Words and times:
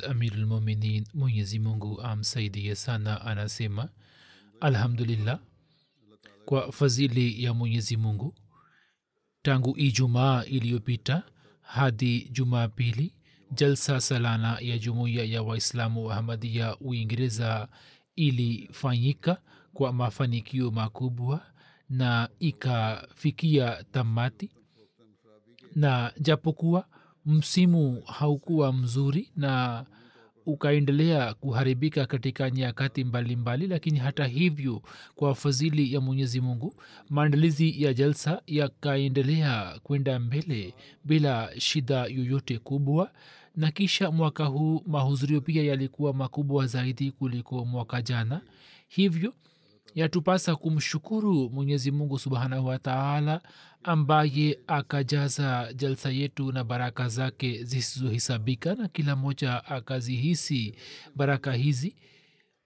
Hazrat 0.00 0.10
Amirulmuminin 0.10 1.06
Mwenyezi 1.14 1.58
Mungu 1.58 2.00
amsaidie 2.02 2.74
sana, 2.74 3.20
anasema 3.26 3.88
alhamdulillah, 4.60 5.40
kwa 6.44 6.72
fadhili 6.72 7.44
ya 7.44 7.54
Mwenyezi 7.54 7.96
Mungu, 7.96 8.34
tangu 9.42 9.78
Ijumaa 9.78 10.44
iliyopita 10.44 11.22
hadi 11.60 12.28
Jumapili, 12.32 13.14
jalsa 13.52 14.00
salana 14.00 14.58
ya 14.60 14.78
Jumuiya 14.78 15.24
ya 15.24 15.42
Waislamu 15.42 16.06
wa 16.06 16.16
Ahmadiyya 16.16 16.76
Uingereza 16.80 17.68
ilifanyika 18.16 19.42
kwa 19.72 19.92
mafanikio 19.92 20.70
makubwa 20.70 21.46
na 21.88 22.28
ikafikia 22.38 23.84
tamati, 23.92 24.50
na 25.76 26.12
japokuwa 26.20 26.86
msimu 27.26 28.02
haukuwa 28.06 28.72
mzuri 28.72 29.30
na 29.36 29.84
ukaendelea 30.46 31.34
kuharibika 31.34 32.06
katika 32.06 32.50
nyakati 32.50 33.04
mbalimbali 33.04 33.66
lakini 33.66 33.98
hata 33.98 34.26
hivyo 34.26 34.82
kwa 35.14 35.34
fadhili 35.34 35.92
ya 35.94 36.00
mwenyezi 36.00 36.40
mungu 36.40 36.74
maandalizi 37.10 37.82
ya 37.82 37.94
jalsa 37.94 38.42
yakaendelea 38.46 39.78
kwenda 39.82 40.18
mbele 40.18 40.74
bila 41.04 41.50
shida 41.60 42.06
yoyote 42.06 42.58
kubwa. 42.58 43.10
Na 43.56 43.70
kisha 43.70 44.10
mwaka 44.10 44.44
huu 44.44 44.82
mahudhurio 44.86 45.40
pia 45.40 45.62
yalikuwa 45.62 46.14
makubwa 46.14 46.66
zaidi 46.66 47.10
kuliko 47.12 47.64
mwaka 47.64 48.02
jana. 48.02 48.40
Hivyo 48.88 49.34
yatupasa 49.94 50.56
kumshukuru 50.56 51.50
mwenyezi 51.50 51.90
mungu 51.90 52.18
subhanahu 52.18 52.66
wataala 52.66 53.40
ambaye 53.82 54.58
akajaza 54.66 55.72
jalsa 55.76 56.10
yetu 56.10 56.52
na 56.52 56.64
baraka 56.64 57.08
zake 57.08 57.64
zisizohisabika 57.64 58.74
na 58.74 58.88
kila 58.88 59.16
mmoja 59.16 59.64
akazihisi 59.64 60.74
baraka 61.16 61.52
hizi. 61.52 61.96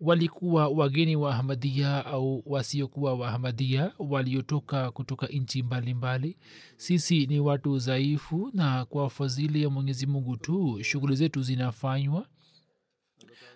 Walikuwa 0.00 0.68
wageni 0.68 1.16
wa 1.16 1.34
ahmadia 1.36 2.06
au 2.06 2.42
wasiokuwa 2.46 3.14
wa 3.14 3.28
ahmadia 3.28 3.92
waliotoka 3.98 4.90
kutoka 4.90 5.26
nchi 5.26 5.62
mbalimbali. 5.62 6.36
Sisi 6.76 7.26
ni 7.26 7.40
watu 7.40 7.78
dhaifu 7.78 8.50
na 8.54 8.84
kwa 8.84 9.10
fadhili 9.10 9.62
ya 9.62 9.70
mwenyezi 9.70 10.06
mungu 10.06 10.36
tu 10.36 10.78
shughuli 10.82 11.16
zetu 11.16 11.42
zinafanywa. 11.42 12.26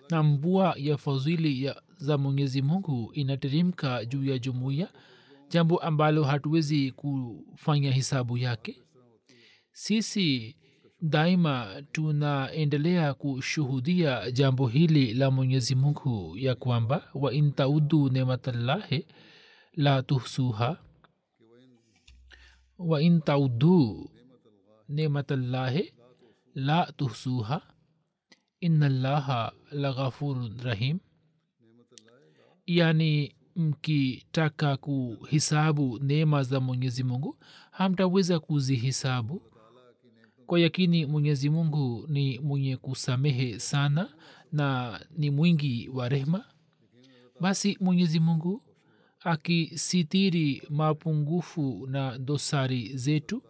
Na 0.09 0.23
mvua 0.23 0.75
ya 0.77 0.97
fadhili 0.97 1.71
za 1.97 2.17
mwenyezi 2.17 2.61
mungu 2.61 3.11
inateremka 3.13 4.05
juu 4.05 4.23
ya 4.25 4.39
jumuiya 4.39 4.87
jambo 5.49 5.77
ambalo 5.77 6.23
hatuwezi 6.23 6.91
kufanya 6.91 7.91
hisabu 7.91 8.37
yake. 8.37 8.81
Sisi 9.71 10.55
daima 11.01 11.83
tunaendelea 11.91 13.13
kushuhudia 13.13 14.31
jambo 14.31 14.67
hili 14.67 15.13
la 15.13 15.31
mwenyezi 15.31 15.75
mungu 15.75 16.37
ya 16.37 16.55
kwamba 16.55 17.09
wa 17.13 17.33
intaudu 17.33 18.09
nematallahi 18.09 19.05
la 19.73 20.03
tuhsuha 20.03 20.77
wa 22.77 23.01
intaudu 23.01 24.09
nematallahi 24.89 25.93
la 26.55 26.91
tuhsuha 26.97 27.61
inallaha 28.59 29.51
laghafurun 29.71 30.59
rahim. 30.63 30.99
Yani 32.65 33.35
mkitaka 33.59 34.77
kuhisabu 34.77 35.99
neema 36.01 36.43
za 36.43 36.59
mwenyezi 36.59 37.03
mungu 37.03 37.37
hamtaweza 37.71 38.39
kuzihisabu. 38.39 39.41
Kwa 40.45 40.59
yakini 40.59 41.05
mwenyezi 41.05 41.49
mungu 41.49 42.05
ni 42.07 42.39
mwenye 42.39 42.77
kusamehe 42.77 43.59
sana 43.59 44.09
na 44.51 44.99
ni 45.17 45.29
mwingi 45.29 45.89
wa 45.93 46.09
rehma 46.09 46.45
basi 47.39 47.77
mwenyezi 47.81 48.19
mungu 48.19 48.61
akisitiri 49.19 50.61
mapungufu 50.69 51.87
na 51.87 52.17
dosari 52.17 52.97
zetu 52.97 53.43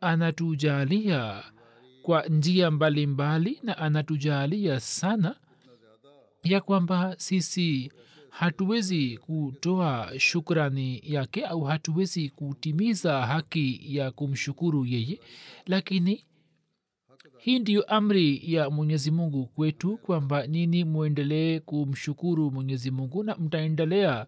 anatujalia 0.00 1.42
kwa 2.02 2.22
njia 2.26 2.70
mbalimbali 2.70 3.06
mbali, 3.52 3.66
na 3.66 3.78
anatujalia 3.78 4.80
sana 4.80 5.36
ya 6.44 6.60
kwamba 6.60 7.14
sisi 7.18 7.92
hatuwezi 8.30 9.16
kutoa 9.18 10.12
shukrani 10.18 11.00
yake 11.04 11.44
au 11.46 11.60
hatuwezi 11.64 12.28
kutimiza 12.28 13.26
haki 13.26 13.80
ya 13.96 14.10
kumshukuru 14.10 14.86
yeye 14.86 15.20
lakini 15.66 16.24
hii 17.38 17.58
ndiyo 17.58 17.82
amri 17.82 18.42
ya 18.54 18.70
mwenyezi 18.70 19.10
mungu 19.10 19.46
kwetu 19.46 19.96
kwamba 19.96 20.46
nini 20.46 20.84
mwendelee 20.84 21.60
kumshukuru 21.60 22.50
mwenyezi 22.50 22.90
mungu 22.90 23.22
na 23.24 23.36
mtaendelea 23.36 24.26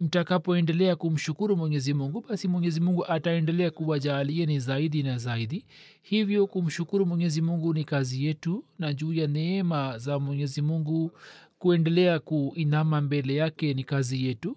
mtakapoendelea 0.00 0.96
kumshukuru 0.96 1.56
mwenyezi 1.56 1.94
mungu 1.94 2.24
basi 2.28 2.48
mwenyezi 2.48 2.80
mungu 2.80 3.06
ataendelea 3.06 3.70
kuwajaalieni 3.70 4.60
zaidi 4.60 5.02
na 5.02 5.18
zaidi. 5.18 5.64
Hivyo 6.02 6.46
kumshukuru 6.46 7.06
mwenyezi 7.06 7.42
mungu 7.42 7.74
ni 7.74 7.84
kazi 7.84 8.24
yetu 8.24 8.64
na 8.78 8.92
juu 8.92 9.12
ya 9.12 9.26
neema 9.26 9.98
za 9.98 10.18
mwenyezi 10.18 10.62
mungu 10.62 11.12
kuendelea 11.58 12.18
kuinama 12.18 13.00
mbele 13.00 13.34
yake 13.34 13.74
ni 13.74 13.84
kazi 13.84 14.26
yetu. 14.26 14.56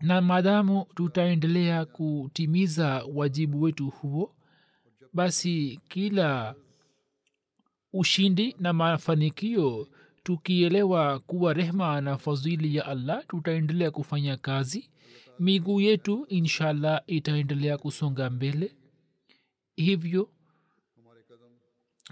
Na 0.00 0.20
maadamu 0.20 0.86
tutaendelea 0.94 1.84
kutimiza 1.84 3.04
wajibu 3.14 3.62
wetu 3.62 3.88
huo 3.90 4.34
basi 5.12 5.80
kila 5.88 6.54
ushindi 7.92 8.56
na 8.60 8.72
mafanikio 8.72 9.88
tukielewa 10.22 11.18
kuwa 11.18 11.52
rehma 11.54 12.00
na 12.00 12.18
fadhili 12.18 12.76
ya 12.76 12.86
allah 12.86 13.26
tutaendelea 13.26 13.90
kufanya 13.90 14.36
kazi. 14.36 14.90
Miguu 15.38 15.80
yetu 15.80 16.26
inshallah 16.28 17.02
itaendelea 17.06 17.78
kusonga 17.78 18.30
mbele. 18.30 18.72
Hivyo 19.76 20.28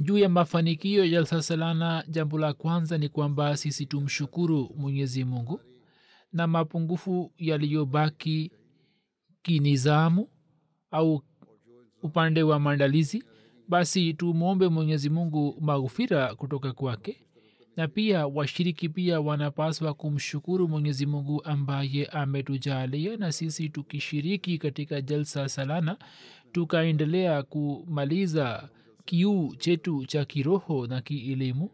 juu 0.01 0.19
ya 0.19 0.29
mafanikio 0.29 1.05
ya 1.05 1.11
jalsa 1.11 1.43
salana 1.43 2.05
jambo 2.09 2.39
la 2.39 2.53
kwanza 2.53 2.99
ni 2.99 3.09
kwamba 3.09 3.57
sisi 3.57 3.87
tumshukuru 3.87 4.75
mwenyezi 4.77 5.25
mungu 5.25 5.61
na 6.33 6.47
mapungufu 6.47 7.33
yaliyobaki 7.39 8.53
kinizamu 9.43 10.29
au 10.91 11.23
upande 12.03 12.43
wa 12.43 12.61
maandalizi 12.61 13.25
basi 13.69 14.15
tumwombe 14.15 14.69
mwenyezi 14.69 15.11
mungu 15.11 15.57
maghufira 15.61 16.35
kutoka 16.35 16.73
kwake. 16.73 17.21
Na 17.77 17.89
pia 17.89 18.27
washiriki 18.27 18.89
pia 18.89 19.21
wanapaswa 19.21 19.95
kumshukuru 19.95 20.69
mwenyezi 20.69 21.07
mungu 21.07 21.45
ambaye 21.45 22.07
ametujalia 22.07 23.17
na 23.17 23.33
sisi 23.33 23.69
tukishiriki 23.69 24.59
katika 24.59 25.01
jalsa 25.01 25.49
salana 25.49 25.97
tukaendelea 26.53 27.43
kumaliza 27.43 28.69
kiu 29.05 29.55
chetu 29.59 30.07
cha 30.07 30.25
kiroho 30.25 30.87
na 30.87 31.01
kielimu 31.01 31.71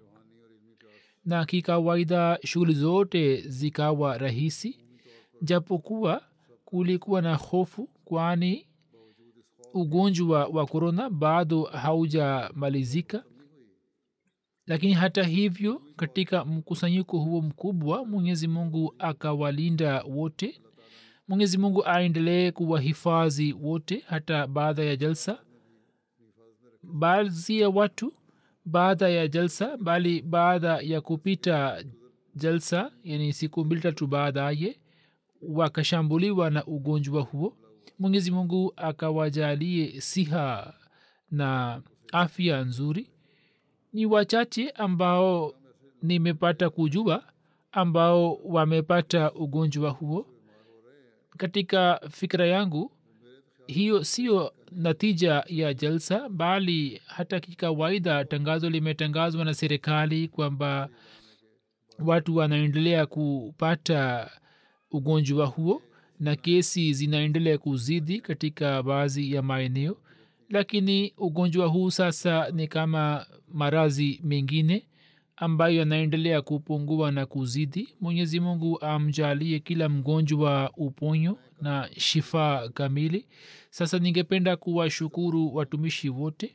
na 1.24 1.44
kikawaida 1.44 2.38
shughuli 2.44 2.74
zote 2.74 3.40
zikawa 3.40 4.18
rahisi 4.18 4.78
japokuwa 5.42 6.22
kulikuwa 6.64 7.22
na 7.22 7.34
hofu 7.34 7.88
kwani 8.04 8.66
ugonjwa 9.74 10.46
wa 10.46 10.66
korona 10.66 11.10
bado 11.10 11.62
haujamalizika. 11.62 13.24
Lakini 14.66 14.92
hata 14.94 15.22
hivyo 15.22 15.82
katika 15.96 16.44
mkusanyiko 16.44 17.18
huo 17.18 17.40
mkubwa 17.42 18.04
mwenyezi 18.04 18.48
mungu 18.48 18.94
akawalinda 18.98 20.02
wote. 20.02 20.60
Mwenyezi 21.28 21.58
mungu 21.58 21.84
aendelee 21.86 22.50
kuwahifadhi 22.50 23.52
wote 23.52 24.04
hata 24.06 24.46
baada 24.46 24.84
ya 24.84 24.96
jalsa 24.96 25.38
baadhi 26.82 27.60
ya 27.60 27.68
watu 27.68 28.12
baada 28.64 29.08
ya 29.08 29.28
jalsa 29.28 29.76
bali 29.76 30.22
baada 30.22 30.78
ya 30.80 31.00
kupita 31.00 31.84
jalsa 32.34 32.90
yani 33.04 33.32
siku 33.32 33.64
mbili 33.64 33.80
tatu 33.80 34.06
baadaye 34.06 34.80
wakashambuliwa 35.42 36.50
na 36.50 36.64
ugonjwa 36.64 37.22
huo. 37.22 37.56
Mwenyezi 37.98 38.30
mungu 38.30 38.72
akawajalie 38.76 40.00
siha 40.00 40.74
na 41.30 41.82
afya 42.12 42.60
nzuri. 42.64 43.10
Ni 43.92 44.06
wachache 44.06 44.70
ambao 44.70 45.54
nimepata 46.02 46.70
kujua 46.70 47.24
ambao 47.72 48.34
wamepata 48.34 49.32
ugonjwa 49.32 49.90
huo. 49.90 50.26
Katika 51.36 52.00
fikira 52.10 52.46
yangu 52.46 52.92
hiyo 53.72 54.04
sio 54.04 54.52
natija 54.72 55.44
ya 55.46 55.74
jalsa 55.74 56.28
bali 56.28 57.00
hata 57.06 57.40
kikawaida 57.40 58.24
tangazo 58.24 58.70
limetangazwa 58.70 59.44
na 59.44 59.54
serikali 59.54 60.28
kwamba 60.28 60.88
watu 61.98 62.36
wanaendelea 62.36 63.06
kupata 63.06 64.30
ugonjwa 64.90 65.46
huo 65.46 65.82
na 66.20 66.36
kesi 66.36 66.92
zinaendelea 66.92 67.58
kuzidi 67.58 68.20
katika 68.20 68.82
baadhi 68.82 69.32
ya 69.34 69.42
maeneo. 69.42 69.96
Lakini 70.48 71.14
ugonjwa 71.18 71.66
huu 71.66 71.90
sasa 71.90 72.50
ni 72.50 72.68
kama 72.68 73.26
marazi 73.52 74.20
mengine 74.24 74.86
ambayo 75.42 75.76
yanaendelea 75.78 76.42
kupungua 76.42 77.10
na 77.12 77.26
kuzidi. 77.26 77.88
Mwenyezi 78.00 78.40
mungu 78.40 78.80
amjalie 78.80 79.58
kila 79.58 79.88
mgonjwa 79.88 80.72
uponyo 80.76 81.38
na 81.60 81.88
shifa 81.96 82.68
kamili. 82.68 83.26
Sasa 83.70 83.98
ningependa 83.98 84.56
kuwashukuru 84.56 85.54
watumishi 85.54 86.08
wote. 86.08 86.52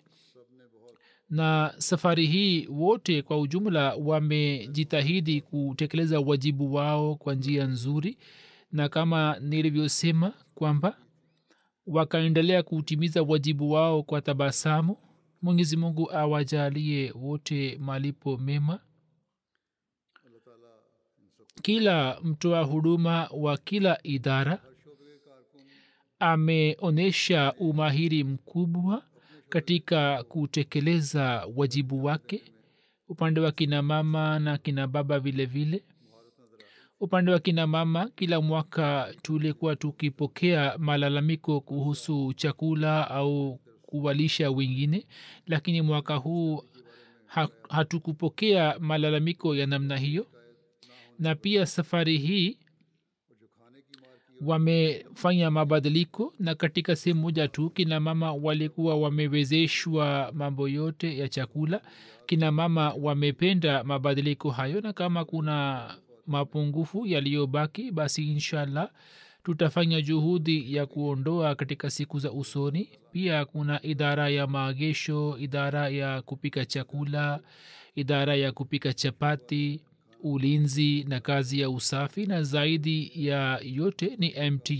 Na 1.29 1.73
safari 1.77 2.25
hii 2.27 2.67
wote 2.67 3.21
kwa 3.21 3.39
ujumla 3.39 3.95
wamejitahidi 3.95 5.41
kutekeleza 5.41 6.19
wajibu 6.19 6.73
wao 6.73 7.15
kwa 7.15 7.35
njia 7.35 7.65
nzuri. 7.67 8.17
Na 8.71 8.89
kama 8.89 9.37
nilivyosema 9.41 10.33
kwamba 10.55 10.97
wakaendelea 11.87 12.63
kutimiza 12.63 13.23
wajibu 13.23 13.71
wao 13.71 14.03
kwa 14.03 14.21
tabasamu 14.21 14.97
mwenyezi 15.45 15.77
mungu 15.77 16.11
awajalie 16.11 17.11
wote 17.11 17.77
malipo 17.81 18.37
mema. 18.37 18.79
Kila 21.61 22.19
mtoa 22.23 22.63
huduma 22.63 23.29
wa 23.31 23.57
kila 23.57 23.99
idara 24.03 24.61
ameonyesha 26.19 27.53
umahiri 27.53 28.23
mkubwa 28.23 29.03
katika 29.49 30.23
kutekeleza 30.23 31.47
wajibu 31.55 32.03
wake. 32.05 32.43
Upande 33.07 33.39
wa 33.39 33.51
kina 33.51 33.81
mama 33.81 34.39
na 34.39 34.57
kina 34.57 34.87
baba 34.87 35.19
vile 35.19 35.45
vile. 35.45 35.83
Upande 36.99 37.31
wa 37.31 37.39
kina 37.39 37.67
mama 37.67 38.09
kila 38.09 38.41
mwaka 38.41 39.13
tulikuwa 39.21 39.75
tukipokea 39.75 40.77
malalamiko 40.77 41.61
kuhusu 41.61 42.33
chakula 42.33 43.09
au 43.11 43.59
kuwalisha 43.85 44.51
wengine 44.51 45.07
lakini 45.47 45.81
mwaka 45.81 46.15
huu 46.15 46.63
hatukupokea 47.69 48.79
malalamiko 48.79 49.55
ya 49.55 49.65
namna 49.67 49.97
hiyo. 49.97 50.27
Na 51.19 51.35
pia 51.35 51.65
safari 51.65 52.17
hii 52.17 52.57
wamefanya 54.41 55.51
mabadiliko 55.51 56.33
na 56.39 56.55
katika 56.55 56.95
sehemu 56.95 57.21
moja 57.21 57.47
tu 57.47 57.69
kina 57.69 57.99
mama 57.99 58.33
walikuwa 58.33 58.95
wamewezeshwa 58.95 60.31
mambo 60.33 60.67
yote 60.67 61.17
ya 61.17 61.27
chakula 61.29 61.81
kina 62.25 62.51
mama 62.51 62.93
wamependa 62.93 63.83
mabadiliko 63.83 64.49
hayo 64.51 64.81
na 64.81 64.93
kama 64.93 65.25
kuna 65.25 65.89
mapungufu 66.27 67.05
yaliyobaki 67.05 67.91
basi 67.91 68.31
inshallah 68.31 68.89
tutafanya 69.45 70.01
juhudi 70.01 70.75
ya 70.75 70.85
kuondoa 70.85 71.55
katika 71.55 71.89
siku 71.89 72.19
za 72.19 72.31
usoni. 72.31 72.89
Pia 73.11 73.45
kuna 73.45 73.83
idara 73.85 74.29
ya 74.29 74.47
maagesho 74.47 75.37
idara 75.39 75.89
ya 75.89 76.21
kupika 76.21 76.65
chakula 76.65 77.39
idara 77.95 78.35
ya 78.35 78.51
kupika 78.51 78.93
chapati 78.93 79.81
ulinzi 80.23 81.03
na 81.03 81.19
kazi 81.19 81.59
ya 81.59 81.69
usafi. 81.69 82.25
Na 82.25 82.43
zaidi 82.43 83.11
ya 83.15 83.59
yote 83.63 84.15
ni 84.17 84.49
mta 84.51 84.73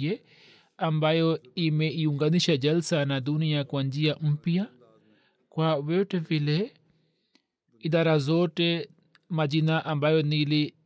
ambayo 0.78 1.40
imeiunganisha 1.56 2.58
jalsa 2.58 3.06
na 3.06 3.20
dunia 3.22 3.64
kwa 3.64 3.84
njia 3.84 4.16
mpya. 4.22 4.68
Kwa 5.50 5.82
vyote 5.82 6.20
vile 6.20 6.72
idara 7.80 8.18
zote 8.20 8.90
majina 9.30 9.86
ambayo 9.86 10.22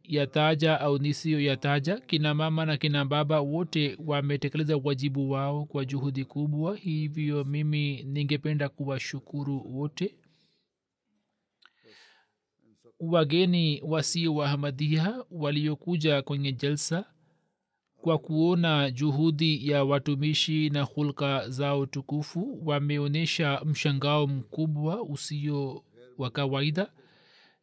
niliyataja 0.09 0.79
au 0.81 0.97
nisiyoyataja 0.97 1.97
kina 2.00 2.33
mama 2.33 2.65
na 2.65 2.77
kina 2.77 3.06
baba 3.06 3.39
wote 3.41 3.97
wametekeleza 4.06 4.77
wajibu 4.83 5.29
wao 5.31 5.65
kwa 5.65 5.85
juhudi 5.85 6.25
kubwa. 6.25 6.75
Hivyo 6.77 7.44
mimi 7.44 8.03
ningependa 8.03 8.69
kuwashukuru 8.69 9.77
wote. 9.77 10.15
Wageni 13.00 13.81
wasio 13.85 14.35
wahamadia 14.35 15.23
waliokuja 15.31 16.21
kwenye 16.21 16.51
jalsa 16.51 17.05
kwa 18.01 18.17
kuona 18.17 18.91
juhudi 18.91 19.69
ya 19.69 19.83
watumishi 19.83 20.69
na 20.69 20.81
hulka 20.83 21.50
zao 21.50 21.85
tukufu 21.85 22.62
wameonyesha 22.67 23.62
mshangao 23.65 24.27
mkubwa 24.27 25.03
usio 25.03 25.84
wa 26.17 26.29
kawaida 26.29 26.91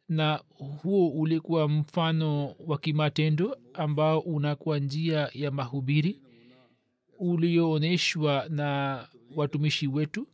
na 0.09 0.41
huo 0.83 1.09
ulikuwa 1.09 1.69
mfano 1.69 2.55
wa 2.67 2.77
kimatendo 2.77 3.57
ambao 3.73 4.19
unakuwa 4.19 4.79
njia 4.79 5.29
ya 5.33 5.51
mahubiri 5.51 6.21
ulioonyeshwa 7.19 8.45
na 8.49 9.07
watumishi 9.35 9.87
wetu. 9.87 10.27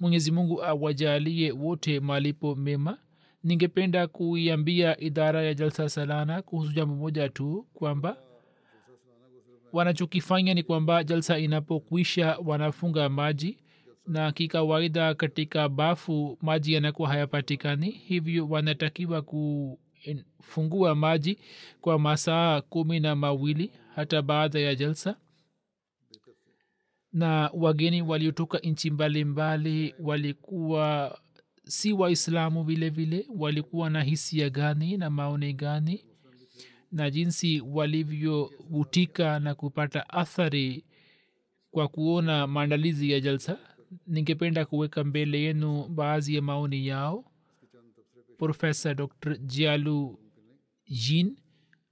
Mwenyezi 0.00 0.30
mungu 0.30 0.62
awajalie 0.64 1.52
wote 1.52 2.00
malipo 2.00 2.54
mema. 2.54 2.98
Ningependa 3.44 4.06
kuiambia 4.06 5.00
idara 5.00 5.42
ya 5.42 5.54
jalsa 5.54 5.88
salana 5.88 6.42
kuhusu 6.42 6.72
jambo 6.72 6.94
moja 6.94 7.28
tu 7.28 7.66
kwamba 7.74 8.16
wanachokifanya 9.72 10.54
ni 10.54 10.62
kwamba 10.62 11.04
jalsa 11.04 11.38
inapokwisha 11.38 12.38
wanafunga 12.44 13.08
maji 13.08 13.58
na 14.08 14.32
kikawaida 14.32 15.14
katika 15.14 15.68
bafu 15.68 16.38
maji 16.42 16.72
yanakuwa 16.72 17.08
hayapatikani. 17.08 17.90
Hivyo 17.90 18.48
wanatakiwa 18.48 19.22
kufungua 19.22 20.94
maji 20.94 21.38
kwa 21.80 21.98
masaa 21.98 22.60
kumi 22.60 23.00
na 23.00 23.16
mawili 23.16 23.70
hata 23.94 24.22
baada 24.22 24.60
ya 24.60 24.74
jalsa. 24.74 25.16
Na 27.12 27.50
wageni 27.54 28.02
waliotoka 28.02 28.58
nchi 28.58 28.90
mbalimbali 28.90 29.94
walikuwa 30.00 31.18
si 31.64 31.92
waislamu 31.92 32.64
vile 32.64 32.90
vile 32.90 33.26
walikuwa 33.36 33.90
na 33.90 34.02
hisia 34.02 34.50
gani 34.50 34.96
na 34.96 35.10
maoni 35.10 35.52
gani? 35.52 36.04
Na 36.92 37.10
jinsi 37.10 37.60
walivyovutika 37.60 39.40
na 39.40 39.54
kupata 39.54 40.08
athari 40.08 40.84
kwa 41.70 41.88
kuona 41.88 42.46
maandalizi 42.46 43.10
ya 43.10 43.20
jalsa 43.20 43.58
ningependa 44.06 44.64
kuweka 44.64 45.04
mbele 45.04 45.40
yenu 45.42 45.84
baadhi 45.88 46.34
ya 46.34 46.42
maoni 46.42 46.86
yao. 46.86 47.24
Profesa 48.38 48.94
dr 48.94 49.36
jialu 49.38 50.18
jin 50.88 51.36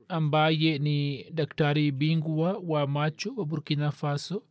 ambaye 0.09 0.79
ni 0.79 1.25
daktari 1.31 1.93
bingwa 1.93 2.53
wa 2.67 2.87
macho 2.87 3.35
wa 3.37 3.45
burkina 3.45 3.91
faso 3.91 4.43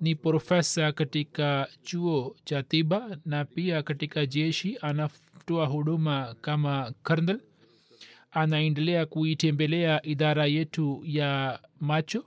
ni 0.00 0.14
profesa 0.14 0.92
katika 0.92 1.68
chuo 1.82 2.36
cha 2.44 2.62
tiba 2.62 3.18
na 3.24 3.44
pia 3.44 3.82
katika 3.82 4.26
jeshi 4.26 4.78
anatoa 4.80 5.66
huduma 5.66 6.34
kama 6.40 6.92
karnel 7.02 7.40
anaendelea 8.30 9.06
kuitembelea 9.06 10.06
idara 10.06 10.46
yetu 10.46 11.02
ya 11.04 11.60
macho 11.80 12.24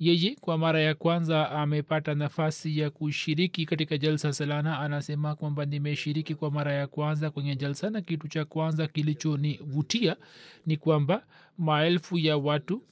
yeye 0.00 0.36
kwa 0.40 0.58
mara 0.58 0.80
ya 0.80 0.94
kwanza 0.94 1.50
amepata 1.50 2.14
nafasi 2.14 2.78
ya 2.78 2.90
kushiriki 2.90 3.66
katika 3.66 3.98
jalsa 3.98 4.32
salana. 4.32 4.78
Anasema 4.78 5.34
kwamba 5.34 5.64
nimeshiriki 5.64 6.34
kwa 6.34 6.50
mara 6.50 6.72
ya 6.72 6.86
kwanza 6.86 7.30
kwenye 7.30 7.56
jalsa 7.56 7.90
na 7.90 8.00
kitu 8.00 8.28
cha 8.28 8.44
kwanza 8.44 8.86
kilichonivutia 8.86 10.16
ni 10.66 10.76
kwamba 10.76 11.26
maelfu 11.58 12.18
ya 12.18 12.36
watu 12.36 12.82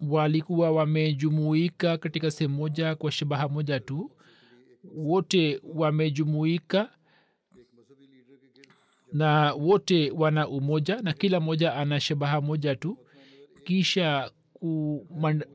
walikuwa 0.00 0.70
wamejumuika 0.70 1.98
katika 1.98 2.30
sehemu 2.30 2.56
moja 2.56 2.94
kwa 2.94 3.10
shabaha 3.12 3.48
moja 3.48 3.80
tu. 3.80 4.10
Wote 4.94 5.60
wamejumuika 5.74 6.90
na 9.12 9.52
wote 9.54 10.10
wana 10.10 10.48
umoja 10.48 11.02
na 11.02 11.12
kila 11.12 11.40
mmoja 11.40 11.74
ana 11.74 12.00
shabaha 12.00 12.40
moja 12.40 12.76
tu. 12.76 12.98
Kisha 13.64 14.30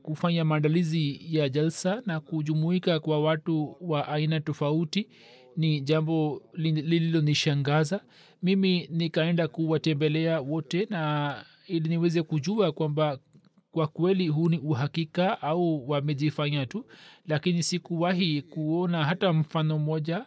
kufanya 0.02 0.44
maandalizi 0.44 1.20
ya 1.36 1.48
jalsa 1.48 2.02
na 2.06 2.20
kujumuika 2.20 3.00
kwa 3.00 3.20
watu 3.22 3.76
wa 3.80 4.08
aina 4.08 4.40
tofauti 4.40 5.08
ni 5.56 5.80
jambo 5.80 6.42
lililonishangaza. 6.54 8.00
Mimi 8.42 8.88
nikaenda 8.90 9.48
kuwatembelea 9.48 10.40
wote 10.40 10.86
na 10.90 11.34
ili 11.66 11.88
niweze 11.88 12.22
kujua 12.22 12.72
kwamba 12.72 13.18
kwa 13.72 13.86
kweli 13.86 14.28
huu 14.28 14.48
ni 14.48 14.58
uhakika 14.58 15.42
au 15.42 15.90
wamejifanya 15.90 16.66
tu 16.66 16.84
lakini 17.26 17.62
sikuwahi 17.62 18.42
kuona 18.42 19.04
hata 19.04 19.32
mfano 19.32 19.78
mmoja. 19.78 20.26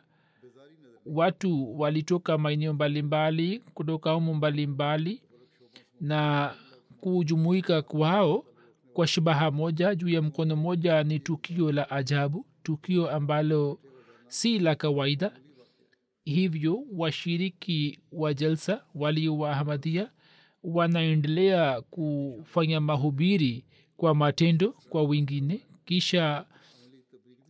Watu 1.05 1.79
walitoka 1.79 2.37
maeneo 2.37 2.73
mbalimbali 2.73 3.59
kutoka 3.73 4.15
umu 4.15 4.33
mbalimbali 4.33 5.21
na 6.01 6.53
kujumuika 7.01 7.81
kwao 7.81 8.45
kwa 8.95 9.07
shabaha 9.07 9.51
moja 9.51 9.95
juu 9.95 10.09
ya 10.09 10.21
mkono 10.21 10.55
moja 10.55 11.03
ni 11.03 11.19
tukio 11.19 11.71
la 11.71 11.89
ajabu 11.91 12.45
tukio 12.63 13.09
ambalo 13.11 13.79
si 14.27 14.59
la 14.59 14.75
kawaida. 14.75 15.31
Hivyo 16.25 16.83
washiriki 16.93 17.99
wa 18.11 18.33
jalsa 18.33 18.85
walio 18.95 19.37
wanaendelea 20.63 21.81
kufanya 21.81 22.81
mahubiri 22.81 23.65
kwa 23.97 24.15
matendo 24.15 24.71
kwa 24.89 25.03
wengine. 25.03 25.61
Kisha 25.85 26.45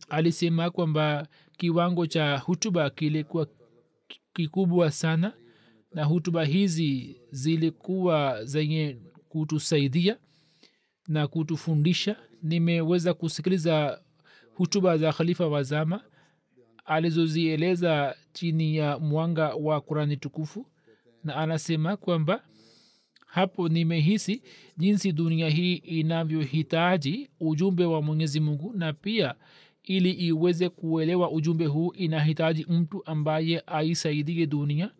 alisema 0.08 0.70
kwamba 0.70 1.26
kiwango 1.56 2.06
cha 2.06 2.38
hutuba 2.38 2.90
kilikuwa 2.90 3.46
kikubwa 4.32 4.90
sana 4.90 5.32
na 5.94 6.04
hutuba 6.04 6.44
hizi 6.44 7.16
zilikuwa 7.30 8.44
zenye 8.44 8.96
kutusaidia 9.28 10.16
na 11.08 11.26
kutufundisha. 11.28 12.16
Nimeweza 12.42 13.14
kusikiliza 13.14 14.00
hutuba 14.54 14.98
za 14.98 15.12
khalifa 15.12 15.46
wa 15.48 15.62
zama 15.62 16.00
alizozieleza 16.84 18.16
chini 18.32 18.76
ya 18.76 18.98
mwanga 18.98 19.54
wa 19.54 19.80
kurani 19.80 20.16
tukufu 20.16 20.66
na 21.24 21.36
anasema 21.36 21.96
kwamba 21.96 22.42
hapo 23.26 23.68
nimehisi 23.68 24.42
jinsi 24.76 25.12
dunia 25.12 25.48
hii 25.48 25.74
inavyohitaji 25.74 27.30
ujumbe 27.40 27.84
wa 27.84 28.02
mwenyezi 28.02 28.40
mungu 28.40 28.72
na 28.76 28.92
pia 28.92 29.34
ili 29.84 30.10
iweze 30.10 30.68
kuelewa 30.68 31.30
ujumbe 31.30 31.66
huu 31.66 31.92
inahitaji 31.92 32.66
mtu 32.68 33.06
ambaye 33.06 33.62
aisaidie 33.66 34.46
dunia. 34.46 34.90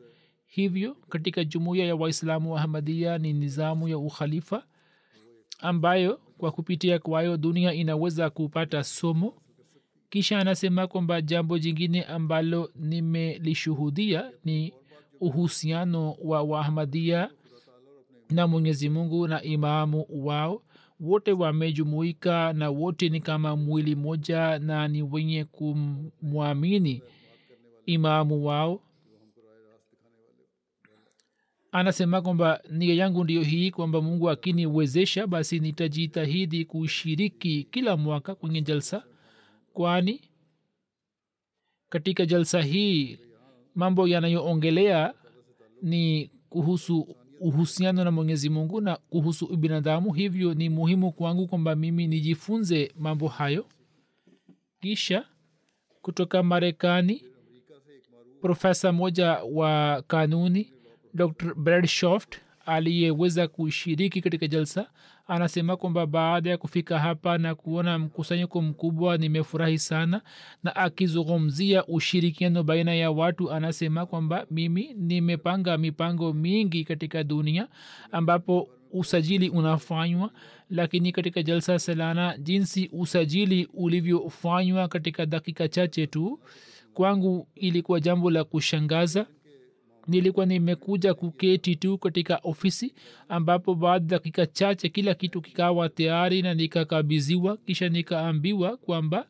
Hivyo 0.47 0.95
katika 1.09 1.45
jumuiya 1.45 1.87
ya 1.87 1.97
waislamu 1.97 2.53
wa 2.53 2.61
ahmadia 2.61 3.19
ni 3.19 3.33
nizamu 3.33 3.89
ya 3.89 3.99
ukhalifa 3.99 4.63
ambayo 5.59 6.21
kwa 6.39 6.51
kupitia 6.53 6.99
kwayo 6.99 7.37
dunia 7.37 7.75
inaweza 7.75 8.31
kupata 8.31 8.85
somo. 8.85 9.35
Kisha 10.11 10.39
anasema 10.39 10.87
kwamba 10.87 11.21
jambo 11.23 11.59
jingine 11.59 12.03
ambalo 12.05 12.71
nimelishuhudia 12.77 14.31
ni 14.45 14.73
uhusiano 15.21 16.13
wa 16.25 16.43
wahmadia 16.43 17.31
na 18.31 18.47
mwenyezi 18.47 18.89
mungu 18.89 19.29
na 19.29 19.43
imamu 19.43 20.07
wao. 20.11 20.63
Wote 21.01 21.33
wamejumuika 21.33 22.53
na 22.53 22.71
wote 22.71 23.09
ni 23.09 23.21
kama 23.21 23.57
mwili 23.57 23.95
moja 23.95 24.59
na 24.59 24.89
ni 24.89 25.03
wenye 25.03 25.45
kumwamini 25.45 27.03
imamu 27.87 28.47
wao 28.47 28.81
anasema 31.73 32.23
kwamba 32.23 32.61
nia 32.71 32.95
yangu 32.95 33.25
ndiyo 33.25 33.43
hii 33.43 33.71
kwamba 33.71 34.03
mungu 34.03 34.31
akiniwezesha 34.31 35.27
basi 35.27 35.61
nitajitahidi 35.61 36.65
kushiriki 36.65 37.65
kila 37.71 37.97
mwaka 37.97 38.35
kwenye 38.35 38.63
jalsa. 38.63 39.05
Kwani 39.73 40.21
katika 41.89 42.27
jalsa 42.27 42.63
hii 42.63 43.19
mambo 43.75 44.09
yanayoongelea 44.09 45.15
ni 45.83 46.31
kuhusu 46.49 47.17
uhusiano 47.41 48.05
na 48.05 48.11
mwenyezi 48.11 48.49
mungu 48.51 48.81
na 48.81 48.97
kuhusu 48.97 49.57
binadamu 49.57 50.13
hivyo 50.13 50.55
ni 50.55 50.69
muhimu 50.69 51.13
kwangu 51.13 51.47
kwamba 51.47 51.77
mimi 51.77 52.07
nijifunze 52.07 52.93
mambo 52.99 53.29
hayo. 53.29 53.67
Kisha 54.81 55.25
kutoka 56.03 56.43
marekani 56.43 57.23
profesa 58.41 58.93
moja 58.93 59.33
wa 59.33 60.03
kanuni 60.07 60.73
dr 61.17 61.55
bredshoft 61.55 62.37
aliyeweza 62.67 63.49
kushiriki 63.49 64.21
katika 64.21 64.47
jalsa 64.47 64.91
anasema 65.27 65.77
kwamba 65.77 66.07
baada 66.07 66.51
ya 66.51 66.57
kufika 66.59 66.99
hapa 66.99 67.39
na 67.39 67.55
kuona 67.55 67.99
mkusanyiko 67.99 68.63
mkubwa 68.63 69.17
nimefurahi 69.17 69.79
sana. 69.79 70.23
Na 70.63 70.77
akizungumzia 70.77 71.87
ushirikiano 71.87 72.63
baina 72.63 72.95
ya 72.95 73.11
watu 73.11 73.53
anasema 73.53 74.07
kwamba 74.07 74.47
mimi 74.51 74.95
nimepanga 74.95 75.79
mipango 75.79 76.33
mingi 76.33 76.85
katika 76.85 77.25
dunia 77.25 77.69
ambapo 78.13 78.69
usajili 78.93 79.49
unafanywa 79.49 80.31
lakini 80.71 81.13
katika 81.13 81.43
jalsa 81.43 81.79
salana 81.79 82.39
jinsi 82.39 82.91
usajili 82.93 83.69
ulivyofanywa 83.75 84.89
katika 84.89 85.27
dakika 85.27 85.69
chache 85.69 86.07
tu 86.07 86.41
kwangu 86.95 87.49
ilikuwa 87.55 88.01
jambo 88.01 88.31
la 88.31 88.45
kushangaza 88.45 89.27
nilikuwa 90.09 90.47
nimekuja 90.47 91.15
kuketi 91.15 91.77
tu 91.77 91.99
katika 91.99 92.41
ofisi 92.43 92.95
ambapo 93.29 93.75
baada 93.75 94.05
dakika 94.07 94.47
chache 94.47 94.89
kila 94.89 95.15
kitu 95.15 95.41
kikawa 95.41 95.89
tayari 95.89 96.43
na 96.43 96.55
nikakabiziwa 96.55 97.57
kisha 97.57 97.89
nikaambiwa 97.89 98.77
kwamba 98.77 99.27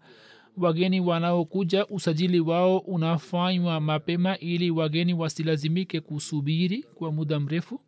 wageni 0.57 1.01
wanaokuja 1.01 1.87
usajili 1.87 2.41
wao 2.41 2.79
unafanywa 2.79 3.81
mapema 3.81 4.39
ili 4.39 4.71
wageni 4.71 5.15
wasilazimike 5.15 6.01
kusubiri 6.01 6.83
kwa 6.83 7.13
muda 7.13 7.41
mrefu. 7.41 7.81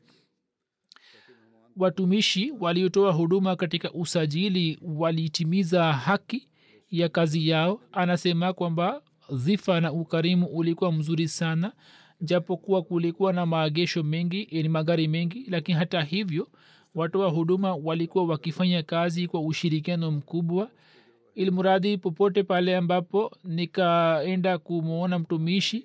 Watumishi 1.76 2.52
waliotoa 2.61 3.12
huduma 3.12 3.57
katika 3.57 3.92
usajili 3.92 4.78
walitimiza 4.83 5.92
haki 5.92 6.49
ya 6.90 7.09
kazi 7.09 7.49
yao. 7.49 7.80
Anasema 7.92 8.52
kwamba 8.52 9.02
dhifa 9.33 9.80
na 9.80 9.92
ukarimu 9.92 10.47
ulikuwa 10.47 10.92
mzuri 10.92 11.28
sana 11.28 11.73
japokuwa 12.21 12.83
kulikuwa 12.83 13.33
na 13.33 13.47
maagesho 13.47 14.03
mengi 14.03 14.49
ni 14.53 14.69
magari 14.69 15.09
mengi 15.09 15.47
lakini 15.49 15.79
hata 15.79 16.03
hivyo 16.03 16.49
watoa 16.95 17.29
huduma 17.31 17.75
walikuwa 17.75 18.25
wakifanya 18.25 18.83
kazi 18.83 19.27
kwa 19.29 19.41
ushirikiano 19.41 20.11
mkubwa. 20.11 20.71
Ilmuradi 21.35 21.99
popote 21.99 22.43
pale 22.43 22.77
ambapo 22.77 23.37
nikaenda 23.45 24.59
kumwona 24.59 25.19
mtumishi 25.19 25.85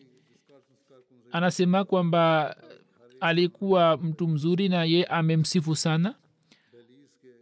anasema 1.32 1.84
kwamba 1.84 2.56
alikuwa 3.20 3.98
mtu 3.98 4.28
mzuri 4.28 4.70
na 4.70 4.84
ye 4.84 5.04
amemsifu 5.06 5.76
sana. 5.76 6.16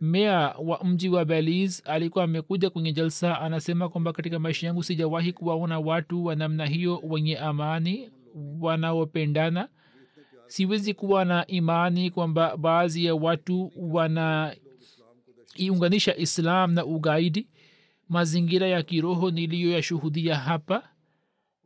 Mea 0.01 0.55
wa 0.59 0.83
mji 0.83 1.09
wa 1.09 1.25
beliz 1.25 1.81
alikuwa 1.85 2.23
amekuja 2.23 2.69
kwenye 2.69 2.93
jalsa 2.93 3.41
anasema 3.41 3.89
kwamba 3.89 4.13
katika 4.13 4.39
maisha 4.39 4.67
yangu 4.67 4.83
sijawahi 4.83 5.33
kuwaona 5.33 5.79
watu 5.79 6.25
wa 6.25 6.35
namna 6.35 6.65
hiyo 6.65 7.01
wenye 7.03 7.37
amani 7.37 8.09
wanaopendana. 8.59 9.69
Siwezi 10.47 10.93
kuwa 10.93 11.25
na 11.25 11.47
imani 11.47 12.11
kwamba 12.11 12.57
baadhi 12.57 13.05
ya 13.05 13.15
watu 13.15 13.71
wanaiunganisha 13.77 16.17
islam 16.17 16.73
na 16.73 16.85
ugaidi. 16.85 17.47
Mazingira 18.09 18.67
ya 18.67 18.83
kiroho 18.83 19.31
niliyoyashuhudia 19.31 20.35
hapa 20.35 20.83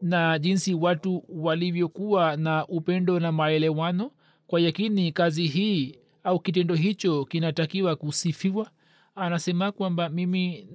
na 0.02 0.40
jinsi 0.40 0.74
watu 0.74 1.24
walivyokuwa 1.30 2.38
na 2.38 2.68
upendo 2.68 3.20
na 3.20 3.32
maelewano. 3.32 4.12
Kwa 4.48 4.62
yakini 4.62 5.12
kazi 5.12 5.48
hii 5.48 5.96
au 6.24 6.40
kitendo 6.40 6.76
hicho 6.76 7.26
kinatakiwa 7.26 7.96
kusifiwa. 7.96 8.70
Anasema 9.16 9.72
kwamba 9.72 10.10
mimi 10.10 10.68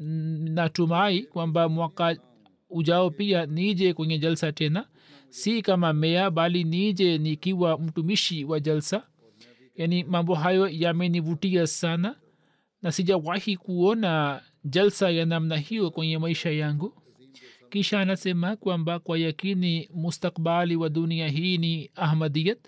natumai 0.51 1.23
kwamba 1.23 1.69
mwaka 1.69 2.17
ujao 2.71 3.11
pia 3.11 3.47
nije 3.47 3.95
kwenye 3.95 4.19
jalsa 4.19 4.53
tena 4.53 4.87
si 5.31 5.63
kama 5.63 5.93
mea 5.93 6.31
bali 6.31 6.65
nije 6.65 7.19
nikiwa 7.19 7.79
mtumishi 7.79 8.45
wa 8.45 8.61
jalsa. 8.61 9.07
Yaani 9.77 10.05
mambo 10.05 10.35
hayo 10.35 10.69
yamenivutia 10.69 11.67
sana 11.67 12.17
na 12.83 12.93
sijawahi 12.93 13.57
kuona 13.57 14.43
jalsa 14.65 15.11
ya 15.11 15.27
namna 15.27 15.57
hiyo 15.57 15.91
kwenye 15.91 16.19
maisha 16.19 16.51
yangu. 16.51 17.03
Kisha 17.71 18.01
anasema 18.01 18.57
kwamba 18.57 18.99
kwa 18.99 19.19
yakini 19.19 19.89
mustakbali 19.95 20.77
wa 20.77 20.89
dunia 20.89 21.29
hii 21.29 21.59
ni 21.59 21.91
ahmadiyat 21.95 22.59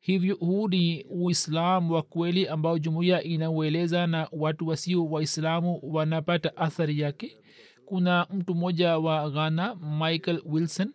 hivyo 0.00 0.34
huu 0.34 0.68
ni 0.68 1.04
uislam 1.10 1.90
wa 1.90 2.02
kweli 2.02 2.48
ambao 2.48 2.78
jumuiya 2.78 3.22
inaueleza 3.22 4.06
na 4.06 4.28
watu 4.32 4.66
wasio 4.68 5.06
waislamu 5.06 5.80
wanapata 5.82 6.56
athari 6.56 7.00
yake. 7.00 7.36
Kuna 7.84 8.26
mtu 8.34 8.54
mmoja 8.54 8.98
wa 8.98 9.30
ghana 9.30 9.74
michael 9.74 10.42
wilson 10.44 10.92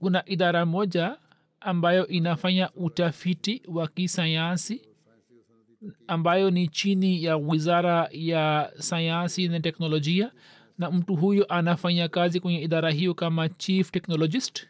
kuna 0.00 0.22
idara 0.28 0.66
moja 0.66 1.16
ambayo 1.60 2.06
inafanya 2.06 2.70
utafiti 2.72 3.62
wa 3.68 3.88
kisayansi 3.88 4.82
ambayo 6.06 6.50
ni 6.50 6.68
chini 6.68 7.24
ya 7.24 7.36
wizara 7.36 8.08
ya 8.12 8.72
sayansi 8.78 9.48
na 9.48 9.60
teknolojia 9.60 10.32
na 10.78 10.90
mtu 10.90 11.16
huyo 11.16 11.44
anafanya 11.48 12.08
kazi 12.08 12.40
kwenye 12.40 12.62
idara 12.62 12.90
hiyo 12.90 13.14
kama 13.14 13.48
chief 13.48 13.90
technologist. 13.90 14.66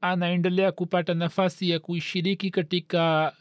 Anaendelea 0.00 0.72
kupata 0.72 1.14
nafasi 1.14 1.70
ya 1.70 1.78
kushiriki 1.78 2.50
katika 2.50 3.32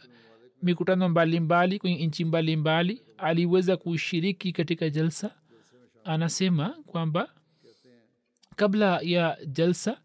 mikutano 0.63 1.10
mbalimbali 1.10 1.80
kwenye 1.80 2.08
nchi 2.08 2.25
mbalimbali. 2.25 3.01
Aliweza 3.18 3.77
kushiriki 3.77 4.51
katika 4.51 4.89
jalsa. 4.89 5.36
Anasema 6.03 6.70
kwamba 6.70 7.34
kabla 8.62 9.00
ya 9.03 9.38
jalsa 9.46 10.01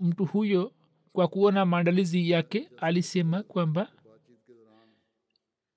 mtu 0.00 0.24
huyo 0.24 0.72
kwa 1.12 1.28
kuona 1.28 1.64
maandalizi 1.66 2.30
yake 2.30 2.68
alisema 2.80 3.42
kwamba 3.42 3.92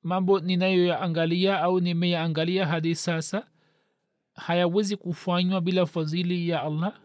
mambo 0.04 0.40
ninayoyaangalia 0.40 1.60
au 1.62 1.80
nimeyaangalia 1.80 2.66
hadi 2.66 2.96
sasa 2.96 3.48
hayawezi 4.36 4.98
kufanywa 4.98 5.62
bila 5.62 5.86
fadhili 5.86 6.50
ya 6.50 6.62
allah. 6.64 7.00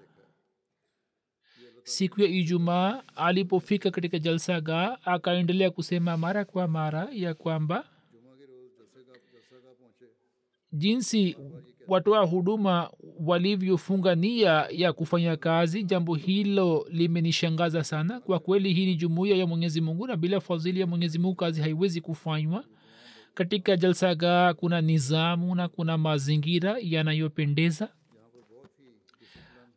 Siku 1.82 2.20
ya 2.20 2.28
ijumaa 2.28 3.02
alipofika 3.16 3.90
katika 3.90 4.18
jalsa 4.18 4.60
ga 4.60 5.04
akaendelea 5.04 5.70
kusema 5.70 6.16
mara 6.16 6.44
kwa 6.44 6.68
mara 6.68 7.08
ya 7.12 7.34
kwamba 7.34 7.84
jinsi 10.72 11.36
watoa 11.90 12.24
huduma 12.26 12.90
walivyofunga 13.20 14.14
nia 14.14 14.66
ya 14.70 14.92
kufanya 14.92 15.36
kazi. 15.36 15.82
Jambo 15.84 16.14
hilo 16.14 16.86
limenishangaza 16.90 17.84
sana. 17.84 18.20
Kwa 18.20 18.38
kweli 18.38 18.72
hii 18.74 18.86
ni 18.86 18.94
jumuiya 18.94 19.36
ya 19.36 19.46
mwenyezi 19.46 19.80
mungu 19.80 20.06
na 20.06 20.16
bila 20.16 20.40
fadhili 20.40 20.80
ya 20.80 20.86
mwenyezi 20.86 21.18
mungu 21.18 21.34
kazi 21.34 21.60
haiwezi 21.60 22.00
kufanywa. 22.00 22.64
Katika 23.34 23.76
jalsaga 23.76 24.54
kuna 24.54 24.80
nizamu 24.80 25.54
na 25.54 25.68
kuna 25.68 25.98
mazingira 25.98 26.76
yanayopendeza. 26.82 27.88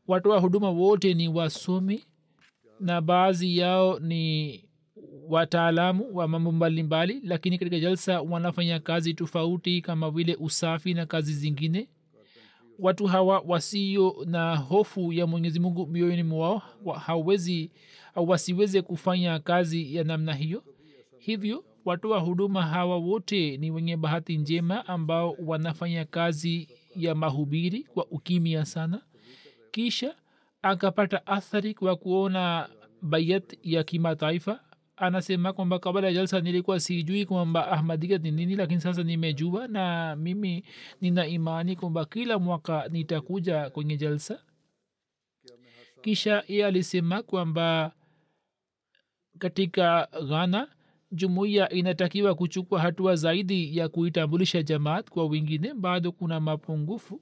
Watoa 0.08 0.40
huduma 0.40 0.70
wote 0.70 1.14
ni 1.14 1.28
wasomi 1.28 2.04
na 2.80 3.02
baadhi 3.02 3.58
yao 3.58 4.00
ni 4.00 4.64
wataalamu 5.28 6.16
wa 6.16 6.28
mambo 6.28 6.52
mbalimbali 6.52 7.22
lakini 7.24 7.58
katika 7.58 7.80
jalsa 7.80 8.22
wanafanya 8.22 8.80
kazi 8.80 9.14
tofauti 9.14 9.82
kama 9.82 10.12
vile 10.12 10.36
usafi 10.40 10.94
na 10.94 11.06
kazi 11.06 11.34
zingine 11.34 11.88
watu 12.80 13.06
hawa 13.06 13.44
wasio 13.48 14.16
na 14.26 14.56
hofu 14.56 15.14
ya 15.14 15.28
mwenyezi 15.28 15.60
mungu 15.60 15.88
mioyoni 15.88 16.24
mwao 16.24 16.62
hawezi 17.00 17.72
au 18.16 18.30
wasiweze 18.30 18.82
kufanya 18.82 19.40
kazi 19.40 19.96
ya 19.96 20.04
namna 20.04 20.34
hiyo. 20.34 20.64
Hivyo 21.20 21.64
watoa 21.86 22.20
huduma 22.20 22.62
hawa 22.64 22.98
wote 22.98 23.58
ni 23.58 23.72
wenye 23.72 23.98
bahati 23.98 24.38
njema 24.38 24.88
ambao 24.88 25.36
wanafanya 25.46 26.06
kazi 26.06 26.68
ya 26.96 27.16
mahubiri 27.16 27.84
kwa 27.84 28.06
ukimya 28.08 28.66
sana. 28.66 29.02
Kisha 29.72 30.16
akapata 30.62 31.28
athari 31.28 31.74
kwa 31.74 31.96
kuona 31.96 32.70
bayat 33.02 33.58
ya 33.64 33.84
kimataifa 33.84 34.60
anasema 34.96 35.54
kwamba 35.54 35.80
kabla 35.80 36.08
ya 36.08 36.14
jalsa 36.14 36.40
nilikuwa 36.42 36.80
sijui 36.80 37.26
kwamba 37.26 37.68
ahmadia 37.72 38.18
ni 38.18 38.32
nini 38.32 38.56
lakini 38.56 38.82
sasa 38.82 39.04
nimejua 39.04 39.68
na 39.68 40.16
mimi 40.16 40.66
nina 41.02 41.28
imani 41.28 41.76
kwamba 41.76 42.06
kila 42.06 42.40
mwaka 42.40 42.88
nitakuja 42.88 43.70
kwenye 43.70 43.98
jalsa. 43.98 44.44
Kisha 46.02 46.44
ye 46.48 46.66
alisema 46.66 47.24
kwamba 47.24 47.92
katika 49.40 50.08
ghana 50.28 50.68
jumuiya 51.12 51.70
inatakiwa 51.70 52.36
kuchukua 52.36 52.80
hatua 52.82 53.16
zaidi 53.16 53.78
ya 53.78 53.90
kuitambulisha 53.90 54.64
jamaat 54.64 55.10
kwa 55.10 55.26
wengine 55.26 55.74
bado 55.74 56.12
kuna 56.12 56.40
mapungufu. 56.40 57.22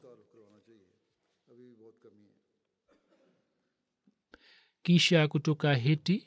Kisha 4.83 5.27
kutoka 5.27 5.73
heti 5.75 6.25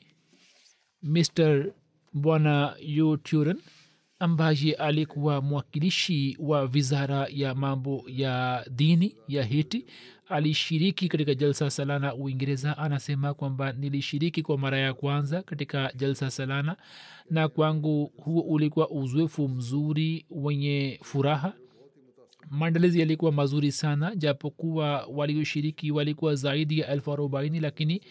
mr 1.05 1.65
bwana 2.13 2.75
yu 2.81 3.17
turan 3.17 3.57
ambaye 4.19 4.73
alikuwa 4.73 5.41
mwakilishi 5.41 6.37
wa 6.39 6.61
wizara 6.61 7.27
ya 7.31 7.55
mambo 7.55 8.03
ya 8.07 8.65
dini 8.71 9.15
ya 9.27 9.43
hiti 9.43 9.85
alishiriki 10.29 11.07
katika 11.07 11.35
jalsa 11.35 11.69
salana 11.69 12.15
uingereza. 12.15 12.77
Anasema 12.77 13.33
kwamba 13.33 13.71
nilishiriki 13.71 14.41
kwa 14.41 14.57
mara 14.57 14.77
ya 14.77 14.93
kwanza 14.93 15.41
katika 15.43 15.91
jalsa 15.95 16.31
salana 16.31 16.75
na 17.29 17.47
kwangu 17.47 18.11
huo 18.17 18.41
ulikuwa 18.41 18.89
uzoefu 18.89 19.47
mzuri 19.47 20.25
wenye 20.29 20.99
furaha. 21.03 21.53
Maandalizi 22.49 22.99
yalikuwa 22.99 23.31
mazuri 23.31 23.71
sana 23.71 24.15
japokuwa 24.15 25.05
walioshiriki 25.05 25.91
walikuwa 25.91 26.35
zaidi 26.35 26.79
ya 26.79 26.87
elfu 26.87 27.13
arobaini 27.13 27.59
lakini 27.59 28.01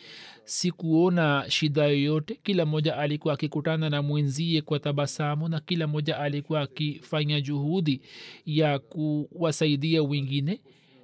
sikuona 0.44 1.44
shida 1.48 1.84
yoyote. 1.86 2.40
Kila 2.42 2.66
mmoja 2.66 2.96
alikuwa 2.96 3.34
akikutana 3.34 3.90
na 3.90 4.02
mwenzie 4.02 4.60
kwa 4.62 4.78
tabasamu 4.78 5.48
na 5.48 5.60
kila 5.60 5.86
mmoja 5.86 6.18
alikuwa 6.18 6.60
akifanya 6.60 7.40
juhudi 7.40 8.00
ya 8.46 8.78
kuwasaidia 8.78 10.02
wengine 10.02 10.60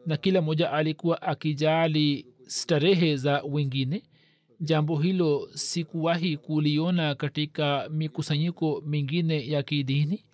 na 0.07 0.17
kila 0.17 0.43
mmoja 0.43 0.73
alikuwa 0.73 1.23
akijali 1.23 2.27
starehe 2.47 3.17
za 3.17 3.43
wengine. 3.43 4.03
Jambo 4.61 4.99
hilo 4.99 5.49
sikuwahi 5.55 6.37
kuliona 6.37 7.15
katika 7.15 7.89
mikusanyiko 7.93 8.83
mingine 8.87 9.49
ya 9.49 9.63
kidini. 9.63 10.25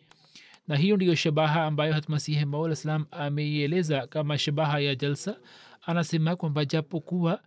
Na 0.68 0.76
hiyo 0.76 0.96
ndiyo 0.96 1.14
shabaha 1.14 1.64
ambayo 1.64 1.92
hatmasihi 1.92 2.44
maula 2.44 2.76
salam 2.76 3.04
ameieleza 3.10 4.06
kama 4.06 4.38
shabaha 4.38 4.80
ya 4.80 4.94
jalsa. 4.94 5.36
Anasema 5.82 6.36
kwamba 6.36 6.64
japokuwa 6.64 7.40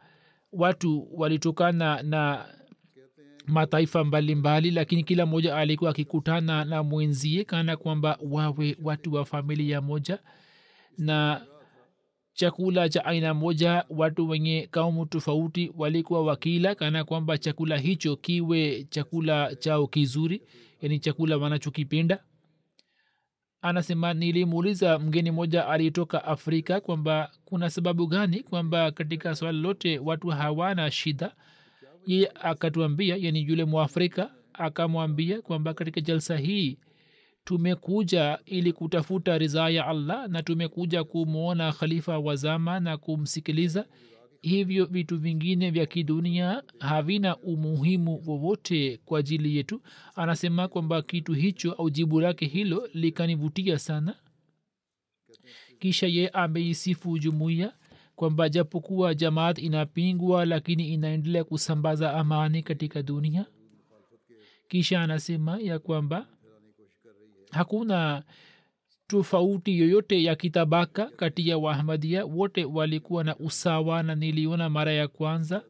watu 0.54 1.08
walitokana 1.14 2.04
na 2.04 2.46
mataifa 3.48 4.04
mbalimbali 4.04 4.36
mbali, 4.36 4.72
lakini 4.72 5.04
kila 5.04 5.26
mmoja 5.26 5.56
alikuwa 5.56 5.90
akikutana 5.92 6.66
na 6.66 6.84
mwenzie 6.84 7.44
kana 7.44 7.78
kwamba 7.78 8.18
wawe 8.22 8.78
watu 8.84 9.14
wa 9.14 9.26
familia 9.26 9.82
moja 9.82 10.20
na 10.98 11.42
chakula 12.34 12.90
cha 12.90 13.06
aina 13.06 13.34
moja. 13.34 13.86
Watu 13.90 14.30
wenye 14.30 14.68
kaumu 14.72 15.06
tofauti 15.06 15.72
walikuwa 15.78 16.24
wakila 16.26 16.76
kana 16.76 17.04
kwamba 17.04 17.38
chakula 17.38 17.78
hicho 17.78 18.16
kiwe 18.16 18.84
chakula 18.90 19.56
chao 19.56 19.88
kizuri 19.88 20.42
yani 20.82 21.00
chakula 21.00 21.38
wanachokipenda 21.38 22.24
anasema 23.62 24.14
nilimuuliza 24.14 25.00
mgeni 25.00 25.32
mmoja 25.32 25.68
aliyetoka 25.68 26.24
afrika 26.26 26.82
kwamba 26.82 27.32
kuna 27.46 27.70
sababu 27.70 28.08
gani 28.08 28.40
kwamba 28.44 28.92
katika 28.92 29.36
swala 29.36 29.60
lote 29.60 30.00
watu 30.00 30.28
hawana 30.28 30.92
shida. 30.92 31.36
Yeye 32.06 32.32
akatuambia 32.42 33.16
yani 33.16 33.44
yule 33.48 33.66
mwafrika 33.66 34.32
akamwambia 34.54 35.42
kwamba 35.42 35.74
katika 35.74 36.02
jalsa 36.02 36.38
hii 36.38 36.78
tumekuja 37.44 38.40
ili 38.46 38.74
kutafuta 38.74 39.38
ridhaa 39.38 39.70
ya 39.70 39.88
allah 39.88 40.28
na 40.30 40.44
tumekuja 40.44 41.04
kumwona 41.04 41.72
khalifa 41.72 42.20
wa 42.20 42.36
zama 42.36 42.80
na 42.80 42.98
kumsikiliza 42.98 43.86
hivyo 44.42 44.86
vitu 44.86 45.18
vingine 45.18 45.72
vya 45.72 45.86
kidunia 45.86 46.64
havina 46.80 47.38
umuhimu 47.38 48.24
wowote 48.26 48.98
kwa 49.06 49.20
ajili 49.20 49.56
yetu. 49.58 49.82
Anasema 50.16 50.68
kwamba 50.68 51.02
kitu 51.02 51.34
hicho 51.34 51.72
au 51.74 51.90
jibu 51.90 52.22
lake 52.22 52.46
hilo 52.46 52.90
likanivutia 52.94 53.80
sana. 53.80 54.16
Kisha 55.80 56.08
ye 56.08 56.30
ameisifu 56.30 57.20
jumuiya 57.20 57.74
kwamba 58.16 58.50
japokuwa 58.50 59.14
jamaat 59.16 59.58
inapingwa 59.60 60.46
lakini 60.46 60.94
inaendelea 60.94 61.44
kusambaza 61.44 62.14
amani 62.14 62.64
katika 62.64 63.04
dunia. 63.04 63.46
Kisha 64.68 65.02
anasema 65.02 65.60
ya 65.60 65.80
kwamba 65.80 66.28
hakuna 67.52 68.24
tofauti 69.10 69.80
yoyote 69.80 70.24
ya 70.24 70.36
kitabaka 70.36 71.06
kati 71.06 71.50
ya 71.50 71.58
waahmadia 71.58 72.26
wote 72.26 72.66
walikuwa 72.66 73.24
na 73.24 73.36
usawa 73.38 74.04
na 74.04 74.16
niliona 74.16 74.70
mara 74.70 74.92
ya 74.92 75.08
kwanza. 75.08 75.62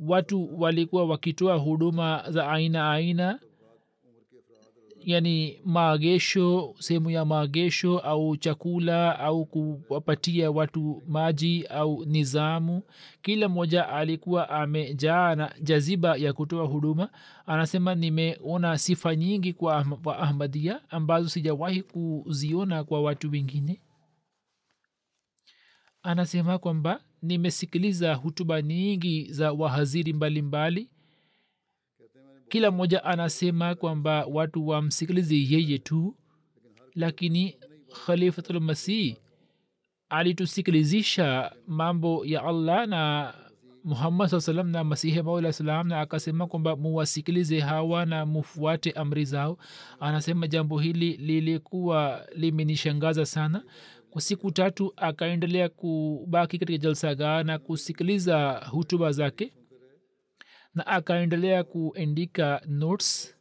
Watu 0.00 0.60
walikuwa 0.60 1.04
wakitoa 1.06 1.56
huduma 1.56 2.24
za 2.28 2.50
aina 2.50 2.90
aina 2.92 3.38
yani 5.04 5.60
maagesho 5.64 6.74
sehemu 6.78 7.10
ya 7.10 7.24
maagesho 7.24 7.98
au 7.98 8.36
chakula 8.36 9.18
au 9.18 9.46
kuwapatia 9.46 10.50
watu 10.50 11.02
maji 11.08 11.66
au 11.66 12.04
nizamu. 12.04 12.82
Kila 13.22 13.48
mmoja 13.48 13.88
alikuwa 13.88 14.50
amejaa 14.50 15.34
na 15.34 15.54
jaziba 15.62 16.16
ya 16.16 16.32
kutoa 16.32 16.66
huduma. 16.66 17.08
Anasema 17.46 17.94
nimeona 17.94 18.78
sifa 18.78 19.16
nyingi 19.16 19.52
kwa 19.52 19.80
Ahm- 19.82 19.98
wa 20.08 20.18
ahmadia 20.18 20.80
ambazo 20.90 21.28
sijawahi 21.28 21.82
kuziona 21.82 22.84
kwa 22.84 23.00
watu 23.02 23.30
wengine. 23.30 23.80
Anasema 26.02 26.58
kwamba 26.58 27.00
nimesikiliza 27.22 28.14
hutuba 28.14 28.62
nyingi 28.62 29.32
za 29.32 29.52
wahaziri 29.52 30.12
mbalimbali 30.12 30.80
mbali 30.80 30.90
kila 32.52 32.70
mmoja 32.70 33.04
anasema 33.04 33.74
kwamba 33.74 34.26
watu 34.26 34.68
wamsikilize 34.68 35.36
yeye 35.36 35.78
tu 35.78 36.16
lakini 36.94 37.56
khalifatulmasih 38.06 39.16
alitusikilizisha 40.08 41.52
mambo 41.66 42.24
ya 42.26 42.42
allah 42.44 42.86
na 42.86 43.34
muhammad 43.84 44.28
saa 44.28 44.40
salam 44.40 44.68
na 44.70 44.84
masihi 44.84 45.22
maula 45.22 45.52
salam 45.52 45.88
na 45.88 46.00
akasema 46.00 46.46
kwamba 46.46 46.76
muwasikilize 46.76 47.60
hawa 47.60 48.06
na 48.06 48.26
mufuate 48.26 48.90
amri 48.90 49.24
zao. 49.24 49.58
Anasema 50.00 50.46
jambo 50.48 50.78
hili 50.78 51.16
lilikuwa 51.16 52.26
limenishangaza 52.36 53.26
sana. 53.26 53.62
Kwa 54.10 54.20
siku 54.20 54.50
tatu 54.50 54.92
akaendelea 54.96 55.68
kubaki 55.68 56.58
katika 56.58 56.78
jalsagaa 56.78 57.42
na 57.42 57.58
kusikiliza 57.58 58.66
hutuba 58.70 59.12
zake 59.12 59.52
na 60.74 60.86
akaendelea 60.86 61.64
kuandika 61.64 62.60
notes. 62.68 63.34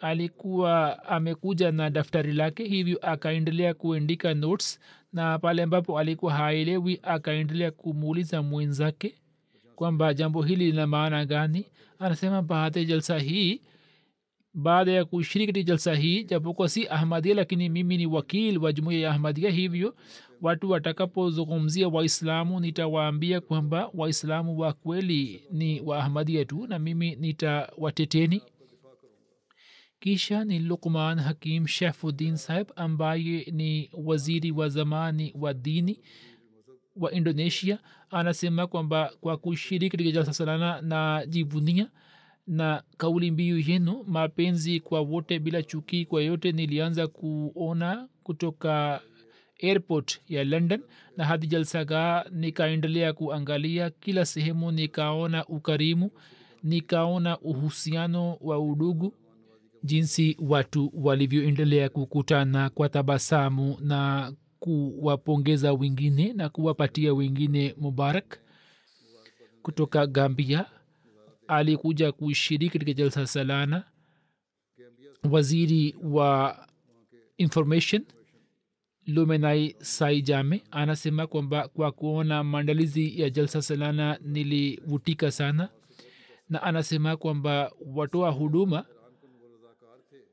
Alikuwa 0.00 1.04
amekuja 1.06 1.72
na 1.72 1.90
daftari 1.90 2.32
lake 2.32 2.64
hivyo 2.64 2.98
akaendelea 3.02 3.74
kuandika 3.74 4.34
notes 4.34 4.80
na 5.12 5.38
pale 5.38 5.62
ambapo 5.62 5.98
alikuwa 5.98 6.32
haelewi 6.34 7.00
akaendelea 7.02 7.70
kumuuliza 7.70 8.42
mwenzake 8.42 9.14
kwamba 9.76 10.14
jambo 10.14 10.42
hili 10.42 10.66
lina 10.70 10.86
maana 10.86 11.24
gani? 11.24 11.66
Anasema 11.98 12.42
baada 12.42 12.80
ya 12.80 12.86
jalsa 12.86 13.18
hii 13.18 13.60
baada 14.54 14.92
ya 14.92 15.04
kushiriki 15.04 15.52
katika 15.52 15.66
jalsa 15.68 15.94
hii 15.94 16.24
japokuwa 16.24 16.68
si 16.68 16.88
ahmadia 16.88 17.34
lakini 17.34 17.68
mimi 17.68 17.96
ni 17.96 18.06
wakil 18.06 18.58
wa 18.58 18.72
jumuia 18.72 19.00
ya 19.00 19.10
ahmadia 19.10 19.50
hivyo 19.50 19.96
watu 20.42 20.70
watakapozungumzia 20.70 21.88
waislamu 21.88 22.60
nitawaambia 22.60 23.40
kwamba 23.40 23.90
waislamu 23.94 24.58
wa 24.58 24.72
kweli 24.72 25.44
ni 25.52 25.80
wa 25.80 25.98
ahmadia 26.04 26.44
tu 26.44 26.66
na 26.66 26.78
mimi 26.78 27.16
nitawateteni. 27.16 28.42
Kisha 30.00 30.44
ni 30.44 30.58
lukman 30.58 31.18
hakim 31.18 31.66
shefuddin 31.66 32.36
saheb 32.36 32.66
ambaye 32.76 33.46
ni 33.52 33.90
waziri 33.92 34.50
wa 34.50 34.68
zamani 34.68 35.32
wa 35.38 35.54
dini 35.54 36.00
wa 36.96 37.12
indonesia 37.12 37.78
anasema 38.10 38.66
kwamba 38.66 39.12
kwa 39.20 39.36
kushiriki 39.36 39.90
katika 39.90 40.10
jalsa 40.10 40.32
salana 40.32 40.80
na 40.82 41.26
jivunia 41.26 41.90
na 42.50 42.82
kauli 42.96 43.30
mbiu 43.30 43.58
yenu 43.58 44.04
mapenzi 44.06 44.80
kwa 44.80 45.00
wote 45.00 45.38
bila 45.38 45.62
chuki 45.62 46.04
kwa 46.04 46.22
yote 46.22 46.52
nilianza 46.52 47.06
kuona 47.06 48.08
kutoka 48.22 49.00
airport 49.62 50.20
ya 50.28 50.44
london 50.44 50.80
na 51.16 51.24
hadi 51.24 51.46
jalsaga 51.46 52.26
nikaendelea 52.30 53.12
kuangalia 53.12 53.90
kila 53.90 54.26
sehemu 54.26 54.72
nikaona 54.72 55.46
ukarimu 55.46 56.10
nikaona 56.62 57.38
uhusiano 57.38 58.36
wa 58.40 58.58
udugu 58.60 59.14
jinsi 59.84 60.36
watu 60.40 60.90
walivyoendelea 60.94 61.88
kukutana 61.88 62.70
kwa 62.70 62.88
tabasamu 62.88 63.76
na 63.80 64.32
kuwapongeza 64.58 65.72
wengine 65.72 66.32
na 66.32 66.48
kuwapatia 66.48 67.14
wengine 67.14 67.74
mubarak 67.78 68.38
kutoka 69.62 70.06
gambia 70.06 70.64
alikuja 71.50 72.12
kushiriki 72.12 72.72
katika 72.72 72.92
jalsa 72.92 73.26
salana. 73.26 73.84
Waziri 75.30 75.96
wa 76.02 76.58
information 77.38 78.04
lumenai 79.06 79.76
saijame 79.80 80.62
anasema 80.70 81.26
kwamba 81.26 81.68
kwa 81.68 81.92
kuona 81.92 82.44
maandalizi 82.44 83.20
ya 83.20 83.30
jalsa 83.30 83.62
salana 83.62 84.18
nilivutika 84.22 85.30
sana 85.30 85.68
na 86.48 86.62
anasema 86.62 87.16
kwamba 87.16 87.72
watoa 87.94 88.30
huduma 88.30 88.84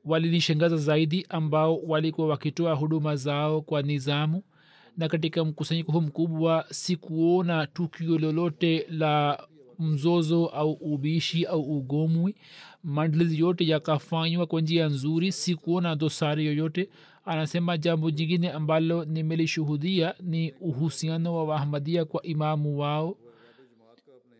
walinishangaza 0.04 0.76
zaidi 0.76 1.26
ambao 1.28 1.76
walikuwa 1.78 2.28
wakitoa 2.28 2.74
huduma 2.74 3.16
zao 3.16 3.62
kwa 3.62 3.82
nizamu. 3.82 4.42
Na 4.96 5.08
katika 5.08 5.44
mkusanyiko 5.44 5.92
huu 5.92 6.00
mkubwa 6.00 6.66
sikuona 6.70 7.66
tukio 7.66 8.18
lolote 8.18 8.86
la 8.90 9.46
mzozo 9.78 10.46
au 10.46 10.72
ubishi 10.72 11.44
au 11.44 11.62
ugomwi. 11.78 12.34
Maandalizi 12.84 13.38
yote 13.38 13.66
yakafanywa 13.68 14.46
kwa 14.46 14.60
njia 14.60 14.86
nzuri 14.86 15.32
sikuona 15.32 15.96
dosari 15.96 16.46
yoyote. 16.46 16.88
Anasema 17.24 17.78
jambo 17.78 18.10
jingine 18.10 18.50
ambalo 18.50 19.04
nimelishuhudia 19.04 20.14
ni 20.20 20.52
uhusiano 20.60 21.34
wa 21.36 21.44
wahamadia 21.44 22.04
kwa 22.04 22.22
imamu 22.22 22.78
wao. 22.78 23.16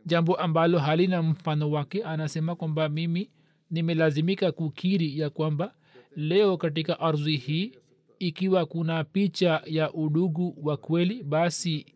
Jambo 0.07 0.35
ambalo 0.37 0.79
halina 0.79 1.22
mfano 1.22 1.70
wake 1.70 2.05
anasema 2.05 2.55
kwamba 2.55 2.88
mimi 2.88 3.31
nimelazimika 3.70 4.53
kukiri 4.53 5.18
ya 5.18 5.31
kwamba 5.31 5.74
leo 6.16 6.57
katika 6.57 7.01
ardhi 7.01 7.37
hii 7.37 7.72
ikiwa 8.18 8.66
kuna 8.66 9.05
picha 9.05 9.62
ya 9.66 9.92
udugu 9.92 10.59
wa 10.62 10.77
kweli 10.77 11.22
basi 11.22 11.87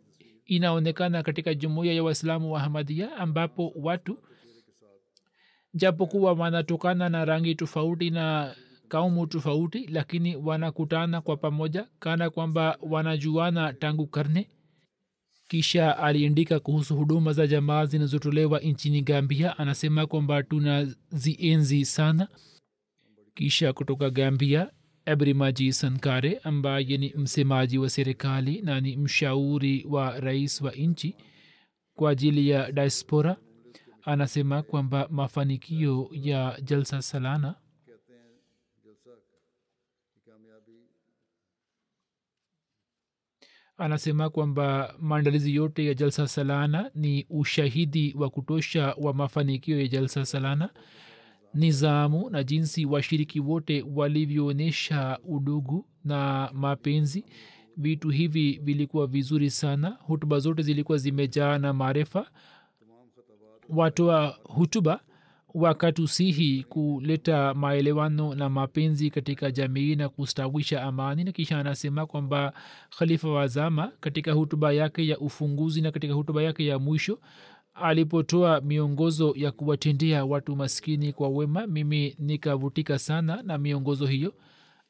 inaonekana 0.57 1.23
katika 1.23 1.55
jumuiya 1.55 1.95
ya 1.95 2.03
waislamu 2.03 2.53
wa 2.53 2.61
hamadia 2.61 3.17
ambapo 3.17 3.73
watu 3.77 4.19
japokuwa 5.75 6.33
wanatokana 6.33 7.09
na 7.09 7.25
rangi 7.25 7.55
tofauti 7.55 8.11
na 8.11 8.55
kaumu 8.89 9.27
tofauti 9.27 9.87
lakini 9.87 10.37
wanakutana 10.37 11.21
kwa 11.21 11.37
pamoja 11.37 11.89
kana 11.99 12.31
kwamba 12.31 12.79
wanajuana 12.83 13.73
tangu 13.73 14.07
karne. 14.07 14.51
Kisha 15.49 15.99
aliandika 15.99 16.61
kuhusu 16.61 16.97
huduma 16.97 17.33
za 17.33 17.47
jamaa 17.47 17.87
zinazotolewa 17.87 18.61
nchini 18.61 19.03
gambia 19.03 19.59
anasema 19.59 20.07
kwamba 20.07 20.43
tuna 20.43 20.95
zienzi 21.11 21.85
sana. 21.85 22.29
Kisha 23.35 23.73
kutoka 23.73 24.11
gambia 24.11 24.71
ebrimaji 25.07 25.73
sankare 25.73 26.41
ambaye 26.43 26.97
ni 26.97 27.15
msemaji 27.17 27.79
wa 27.79 27.91
serikali 27.91 28.63
na 28.63 28.81
ni 28.81 28.97
mshauri 28.97 29.87
wa 29.89 30.21
rais 30.21 30.61
wa 30.61 30.73
nchi 30.73 31.17
kwa 31.95 32.11
ajili 32.11 32.49
ya 32.49 32.73
diaspora 32.73 33.37
anasema 34.03 34.63
kwamba 34.63 35.09
mafanikio 35.11 36.09
ya 36.13 36.59
jalsa 36.63 37.03
salana 37.03 37.55
anasema 43.77 44.31
kwamba 44.31 44.95
maandalizi 45.01 45.55
yote 45.55 45.87
ya 45.87 45.95
jalsa 45.95 46.29
salana 46.29 46.91
ni 46.95 47.27
ushahidi 47.31 48.15
wa 48.19 48.31
kutosha 48.31 48.95
wa 48.99 49.15
mafanikio 49.15 49.81
ya 49.81 49.89
jalsa 49.89 50.27
salana 50.27 50.71
nizamu 51.55 52.31
na 52.31 52.43
jinsi 52.45 52.87
washiriki 52.87 53.41
wote 53.41 53.85
walivyoonyesha 53.95 55.19
udugu 55.25 55.87
na 56.05 56.51
mapenzi. 56.53 57.25
Vitu 57.77 58.09
hivi 58.09 58.61
vilikuwa 58.63 59.07
vizuri 59.07 59.51
sana. 59.51 59.97
Hutuba 60.01 60.39
zote 60.39 60.63
zilikuwa 60.63 60.99
zimejaa 60.99 61.59
na 61.59 61.73
maarifa. 61.73 62.27
Watoa 63.69 64.39
hutuba 64.45 65.01
wakatusihi 65.55 66.65
kuleta 66.69 67.55
maelewano 67.55 68.35
na 68.35 68.49
mapenzi 68.49 69.11
katika 69.11 69.51
jamii 69.51 69.97
na 69.97 70.09
kustawisha 70.09 70.83
amani. 70.83 71.25
Na 71.25 71.33
kisha 71.33 71.59
anasema 71.59 72.07
kwamba 72.07 72.53
khalifa 72.99 73.29
wazama 73.29 73.93
katika 74.01 74.33
hutuba 74.33 74.73
yake 74.73 75.07
ya 75.07 75.19
ufunguzi 75.19 75.81
na 75.81 75.93
katika 75.93 76.15
hutuba 76.15 76.43
yake 76.43 76.67
ya 76.67 76.79
mwisho 76.79 77.19
alipotoa 77.75 78.61
miongozo 78.61 79.33
ya 79.37 79.53
kuwatendea 79.53 80.25
watu 80.25 80.57
maskini 80.57 81.13
kwa 81.13 81.29
wema 81.29 81.67
mimi 81.67 82.17
nikavutika 82.19 82.99
sana 82.99 83.43
na 83.43 83.59
miongozo 83.59 84.07
hiyo. 84.07 84.35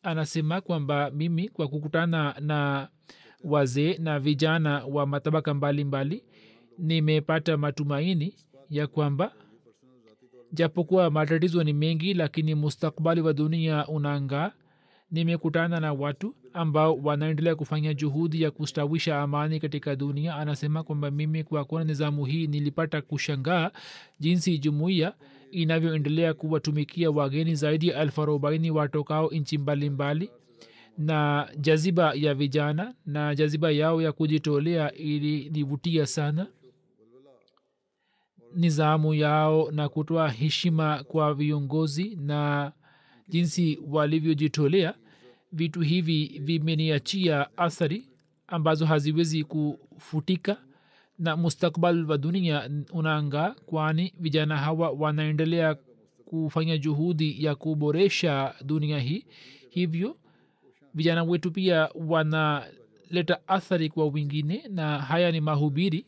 Anasema 0.02 0.60
kwamba 0.60 1.10
mimi 1.10 1.48
kwa 1.48 1.68
kukutana 1.68 2.34
na 2.40 2.88
wazee 3.44 3.96
na 3.98 4.20
vijana 4.20 4.84
wa 4.84 5.06
matabaka 5.06 5.54
mbalimbali 5.54 6.24
nimepata 6.78 7.56
matumaini 7.56 8.34
ya 8.70 8.86
kwamba 8.86 9.32
japokuwa 10.52 11.10
matatizo 11.10 11.64
ni 11.64 11.72
mengi 11.72 12.14
lakini 12.14 12.54
mustakbali 12.54 13.20
wa 13.20 13.32
dunia 13.32 13.86
unangaa. 13.88 14.52
Nimekutana 15.10 15.80
na 15.80 15.92
watu 15.92 16.34
ambao 16.54 16.96
wanaendelea 16.96 17.54
kufanya 17.54 17.94
juhudi 17.94 18.42
ya 18.42 18.50
kustawisha 18.50 19.20
amani 19.20 19.60
katika 19.60 19.96
dunia. 19.96 20.36
Anasema 20.36 20.82
kwamba 20.82 21.10
mimi 21.10 21.44
kwa 21.44 21.64
kuona 21.64 21.84
nizamu 21.84 22.24
hii 22.24 22.46
nilipata 22.46 23.02
kushangaa 23.02 23.70
jinsi 24.20 24.58
jumuiya 24.58 25.14
inavyoendelea 25.50 26.34
kuwatumikia 26.34 27.10
wageni 27.10 27.54
zaidi 27.54 27.88
ya 27.88 28.00
elfu 28.02 28.22
arobaini 28.22 28.70
watokao 28.70 29.28
nchi 29.30 29.58
mbalimbali 29.58 30.30
na 30.98 31.48
jaziba 31.58 32.12
ya 32.14 32.34
vijana 32.34 32.94
na 33.06 33.34
jaziba 33.34 33.70
yao 33.70 34.02
ya 34.02 34.12
kujitolea 34.12 34.92
ilinivutia 34.94 36.06
sana. 36.06 36.46
Nizamu 38.54 39.14
yao 39.14 39.70
na 39.70 39.88
kutoa 39.88 40.28
heshima 40.30 41.04
kwa 41.04 41.34
viongozi 41.34 42.16
na 42.20 42.72
jinsi 43.28 43.78
walivyojitolea 43.90 44.94
vitu 45.52 45.80
hivi 45.80 46.40
vimeniachia 46.44 47.56
athari 47.56 48.08
ambazo 48.46 48.86
haziwezi 48.86 49.44
kufutika 49.44 50.56
na 51.18 51.36
mustakbal 51.36 52.04
wa 52.10 52.18
dunia 52.18 52.70
unaangaa 52.92 53.50
kwani 53.66 54.14
vijana 54.20 54.56
hawa 54.56 54.90
wanaendelea 54.90 55.76
kufanya 56.24 56.78
juhudi 56.78 57.44
ya 57.44 57.54
kuboresha 57.54 58.54
dunia 58.64 58.98
hii. 58.98 59.26
Hivyo 59.70 60.16
vijana 60.94 61.22
wetu 61.24 61.50
pia 61.50 61.88
wanaleta 61.94 63.48
athari 63.48 63.88
kwa 63.88 64.06
wengine 64.06 64.64
na 64.68 64.98
haya 64.98 65.32
ni 65.32 65.40
mahubiri 65.40 66.06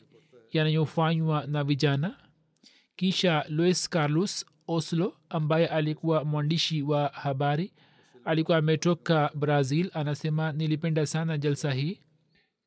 yanayofanywa 0.52 1.46
na 1.46 1.64
vijana. 1.64 2.16
Kisha 2.96 3.44
luis 3.48 3.88
carlos 3.88 4.46
oslo 4.68 5.14
ambaye 5.28 5.66
alikuwa 5.66 6.24
mwandishi 6.24 6.82
wa 6.82 7.08
habari 7.08 7.72
alikuwa 8.24 8.58
ametoka 8.58 9.30
brazil 9.34 9.90
anasema 9.94 10.52
nilipenda 10.52 11.06
sana 11.06 11.38
jalsa 11.38 11.72
hii 11.72 12.00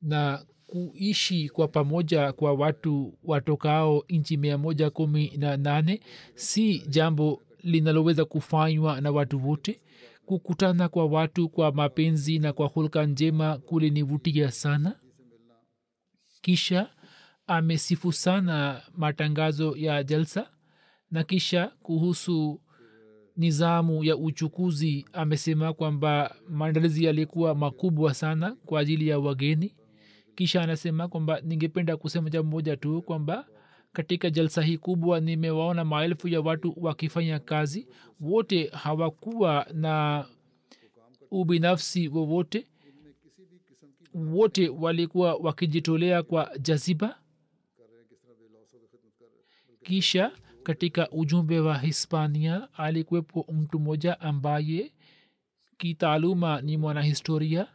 na 0.01 0.45
kuishi 0.67 1.49
kwa 1.49 1.67
pamoja 1.67 2.33
kwa 2.33 2.53
watu 2.53 3.17
watokao 3.23 4.03
nchi 4.09 4.37
mia 4.37 4.57
moja 4.57 4.89
kumi 4.89 5.37
na 5.37 5.57
nane. 5.57 5.99
Si 6.35 6.79
jambo 6.89 7.41
linaloweza 7.63 8.25
kufanywa 8.25 9.01
na 9.01 9.11
watu 9.11 9.49
wote. 9.49 9.81
Kukutana 10.25 10.89
kwa 10.89 11.05
watu 11.05 11.49
kwa 11.49 11.71
mapenzi 11.71 12.39
na 12.39 12.53
kwa 12.53 12.67
hulka 12.67 13.05
njema 13.05 13.57
kulinivutia 13.57 14.51
sana. 14.51 14.99
Kisha 16.41 16.89
amesifu 17.47 18.13
sana 18.13 18.81
matangazo 18.97 19.75
ya 19.77 20.03
jalsa 20.03 20.49
na 21.11 21.23
kisha 21.23 21.67
kuhusu 21.67 22.61
nizamu 23.38 24.04
ya 24.04 24.17
uchukuzi 24.17 25.06
amesema 25.13 25.73
kwamba 25.73 26.36
maandalizi 26.50 27.04
yalikuwa 27.04 27.56
makubwa 27.56 28.13
sana 28.13 28.56
kwa 28.65 28.80
ajili 28.80 29.08
ya 29.08 29.19
wageni. 29.19 29.76
Kisha 30.36 30.62
anasema 30.62 31.08
kwamba 31.08 31.41
ningependa 31.41 31.97
kusema 31.97 32.30
jambo 32.30 32.52
moja 32.52 32.78
tu 32.78 33.02
kwamba 33.02 33.47
katika 33.93 34.30
jalsa 34.30 34.62
hii 34.62 34.78
kubwa 34.78 35.19
nimewaona 35.19 35.86
maelfu 35.86 36.28
ya 36.28 36.41
watu 36.41 36.73
wakifanya 36.78 37.39
kazi. 37.39 37.88
Wote 38.21 38.67
hawakuwa 38.67 39.67
na 39.73 40.26
ubinafsi 41.32 42.08
wowote. 42.08 42.67
Wote 44.13 44.69
walikuwa 44.69 45.36
wakijitolea 45.36 46.23
kwa 46.23 46.52
jaziba. 46.62 47.19
Kisha 49.84 50.32
katika 50.67 51.10
ujumbe 51.10 51.60
wa 51.60 51.77
hispania 51.77 52.67
alikuwepo 52.73 53.45
mtu 53.53 53.80
mmoja 53.80 54.19
ambaye 54.19 54.91
kitaaluma 55.77 56.62
ni 56.62 56.77
mwanahistoria 56.77 57.67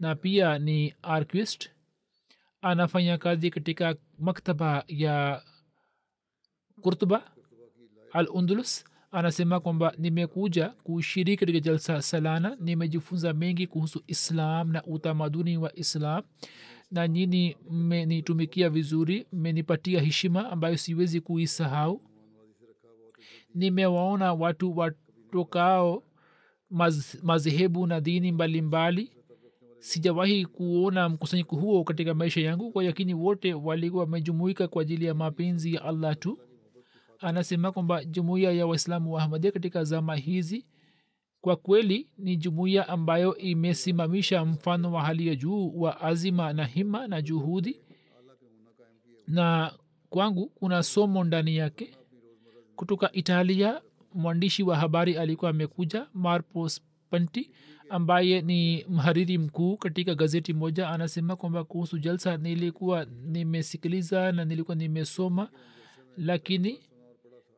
na 0.00 0.14
pia 0.14 0.58
ni 0.58 0.94
arquist 1.02 1.70
anafanya 2.60 3.18
kazi 3.18 3.50
katika 3.50 3.96
maktaba 4.18 4.84
ya 4.88 5.42
kurtuba 6.80 7.22
al 8.12 8.28
undulus 8.34 8.84
anasema 9.10 9.60
kwamba 9.60 9.94
nimekuja 9.98 10.68
kushiriki 10.68 11.36
katika 11.40 11.60
jalsa 11.60 12.02
salana. 12.02 12.56
Nimejifunza 12.60 13.32
mengi 13.32 13.66
kuhusu 13.66 14.02
islam 14.06 14.72
na 14.72 14.84
utamaduni 14.84 15.58
wa 15.58 15.76
islam 15.76 16.22
na 16.90 17.08
nyini 17.08 17.56
mmenitumikia 17.70 18.70
vizuri 18.70 19.26
mmenipatia 19.32 20.00
heshima 20.00 20.50
ambayo 20.50 20.76
siwezi 20.76 21.20
kuisahau 21.20 22.00
nimewaona 23.54 24.32
watu 24.34 24.76
watokao 24.78 26.02
madhehebu 27.22 27.86
na 27.86 28.00
dini 28.00 28.32
mbalimbali 28.32 29.02
mbali. 29.02 29.10
sijawahi 29.78 30.46
kuona 30.46 31.08
mkusanyiko 31.08 31.56
huo 31.56 31.84
katika 31.84 32.14
maisha 32.14 32.40
yangu 32.40 32.70
kwa 32.72 32.84
yakini 32.84 33.14
wote 33.14 33.54
walikuwa 33.54 34.04
wamejumuika 34.04 34.68
kwa 34.68 34.82
ajili 34.82 35.04
ya 35.04 35.14
mapenzi 35.14 35.74
ya 35.74 35.84
allah 35.84 36.16
tu 36.18 36.38
anasema 37.18 37.72
kwamba 37.72 38.04
jumuiya 38.04 38.52
ya 38.52 38.66
waislamu 38.66 39.12
wa 39.12 39.22
ahmadia 39.22 39.52
katika 39.52 39.84
zama 39.84 40.16
hizi 40.16 40.66
kwa 41.44 41.56
kweli 41.56 42.08
ni 42.18 42.36
jumuiya 42.36 42.88
ambayo 42.88 43.36
imesimamisha 43.36 44.44
mfano 44.44 44.92
wa 44.92 45.02
hali 45.02 45.26
ya 45.28 45.34
juu 45.34 45.72
wa 45.80 46.00
azima 46.00 46.52
na 46.52 46.64
hima 46.64 47.08
na 47.08 47.22
juhudi. 47.22 47.80
Na 49.26 49.72
kwangu 50.10 50.46
kuna 50.46 50.82
somo 50.82 51.24
ndani 51.24 51.56
yake. 51.56 51.96
Kutoka 52.76 53.12
italia 53.12 53.80
mwandishi 54.14 54.62
wa 54.62 54.76
habari 54.76 55.16
alikuwa 55.16 55.50
amekuja 55.50 56.06
marpos 56.14 56.80
panti 57.10 57.50
ambaye 57.90 58.40
ni 58.42 58.84
mhariri 58.88 59.38
mkuu 59.38 59.76
katika 59.76 60.14
gazeti 60.14 60.52
moja. 60.52 60.88
Anasema 60.88 61.36
kwamba 61.36 61.64
kuhusu 61.64 61.98
jalsa 61.98 62.36
nilikuwa 62.36 63.04
nimesikiliza 63.24 64.32
na 64.32 64.44
nilikuwa 64.44 64.74
nimesoma 64.74 65.50
lakini 66.16 66.80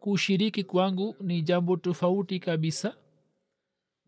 kushiriki 0.00 0.64
kwangu 0.64 1.16
ni 1.20 1.42
jambo 1.42 1.76
tofauti 1.76 2.38
kabisa 2.40 2.96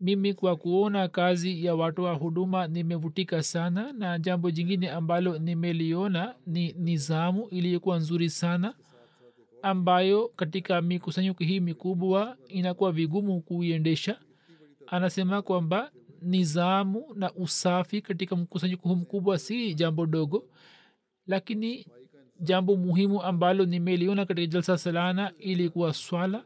mimi 0.01 0.33
kwa 0.33 0.55
kuona 0.55 1.07
kazi 1.07 1.65
ya 1.65 1.75
watoa 1.75 2.13
huduma 2.13 2.67
nimevutika 2.67 3.43
sana 3.43 3.93
na 3.93 4.19
jambo 4.19 4.51
jingine 4.51 4.89
ambalo 4.89 5.37
nimeliona 5.37 6.35
ni 6.47 6.71
nizamu 6.77 7.47
iliyokuwa 7.47 7.97
nzuri 7.97 8.29
sana 8.29 8.73
ambayo 9.61 10.27
katika 10.35 10.81
mikusanyiko 10.81 11.43
hii 11.43 11.59
mikubwa 11.59 12.37
inakuwa 12.47 12.91
vigumu 12.91 13.41
kuiendesha. 13.41 14.19
Anasema 14.87 15.41
kwamba 15.41 15.91
nizamu 16.21 17.05
na 17.15 17.33
usafi 17.33 18.01
katika 18.01 18.35
mkusanyiko 18.35 18.89
huu 18.89 18.95
mkubwa 18.95 19.39
si 19.39 19.73
jambo 19.73 20.05
dogo 20.05 20.43
lakini 21.27 21.87
jambo 22.39 22.75
muhimu 22.77 23.21
ambalo 23.23 23.65
nimeliona 23.65 24.25
katika 24.25 24.47
jalsa 24.47 24.77
salana 24.77 25.31
ilikuwa 25.39 25.93
swala 25.93 26.43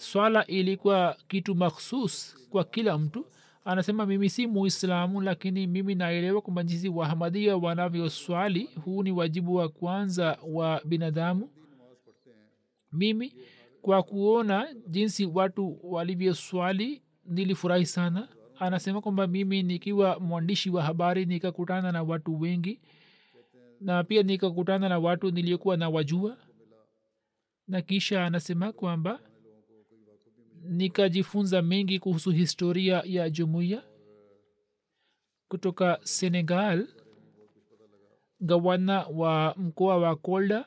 swala 0.00 0.46
ilikuwa 0.46 1.16
kitu 1.28 1.54
makhsus 1.54 2.36
kwa 2.50 2.64
kila 2.64 2.98
mtu. 2.98 3.26
Anasema 3.64 4.06
mimi 4.06 4.30
si 4.30 4.46
muislamu 4.46 5.20
lakini 5.20 5.66
mimi 5.66 5.94
naelewa 5.94 6.40
kwamba 6.40 6.62
jinsi 6.62 6.88
wahamadia 6.88 7.56
wanavyoswali 7.56 8.64
huu 8.84 9.02
ni 9.02 9.12
wajibu 9.12 9.54
wa 9.54 9.68
kwanza 9.68 10.38
wa 10.48 10.80
binadamu. 10.84 11.50
Mimi 12.92 13.34
kwa 13.82 14.02
kuona 14.02 14.74
jinsi 14.86 15.26
watu 15.26 15.78
walivyoswali 15.82 17.02
nilifurahi 17.24 17.86
sana. 17.86 18.28
Anasema 18.58 19.00
kwamba 19.00 19.26
mimi 19.26 19.62
nikiwa 19.62 20.20
mwandishi 20.20 20.70
wa 20.70 20.82
habari 20.82 21.26
nikakutana 21.26 21.92
na 21.92 22.02
watu 22.02 22.40
wengi 22.40 22.80
na 23.80 24.04
pia 24.04 24.22
nikakutana 24.22 24.88
na 24.88 24.98
watu 24.98 25.30
niliokuwa 25.30 25.76
na 25.76 25.88
wajua 25.88 26.36
na 27.68 27.82
kisha 27.82 28.26
anasema 28.26 28.72
kwamba 28.72 29.20
nikajifunza 30.60 31.62
mengi 31.62 31.98
kuhusu 31.98 32.30
historia 32.30 33.02
ya 33.06 33.30
jumuiya. 33.30 33.82
Kutoka 35.48 36.00
senegal 36.02 36.86
gavana 38.40 39.02
wa 39.06 39.54
mkoa 39.56 39.96
wa 39.96 40.16
kolda 40.16 40.64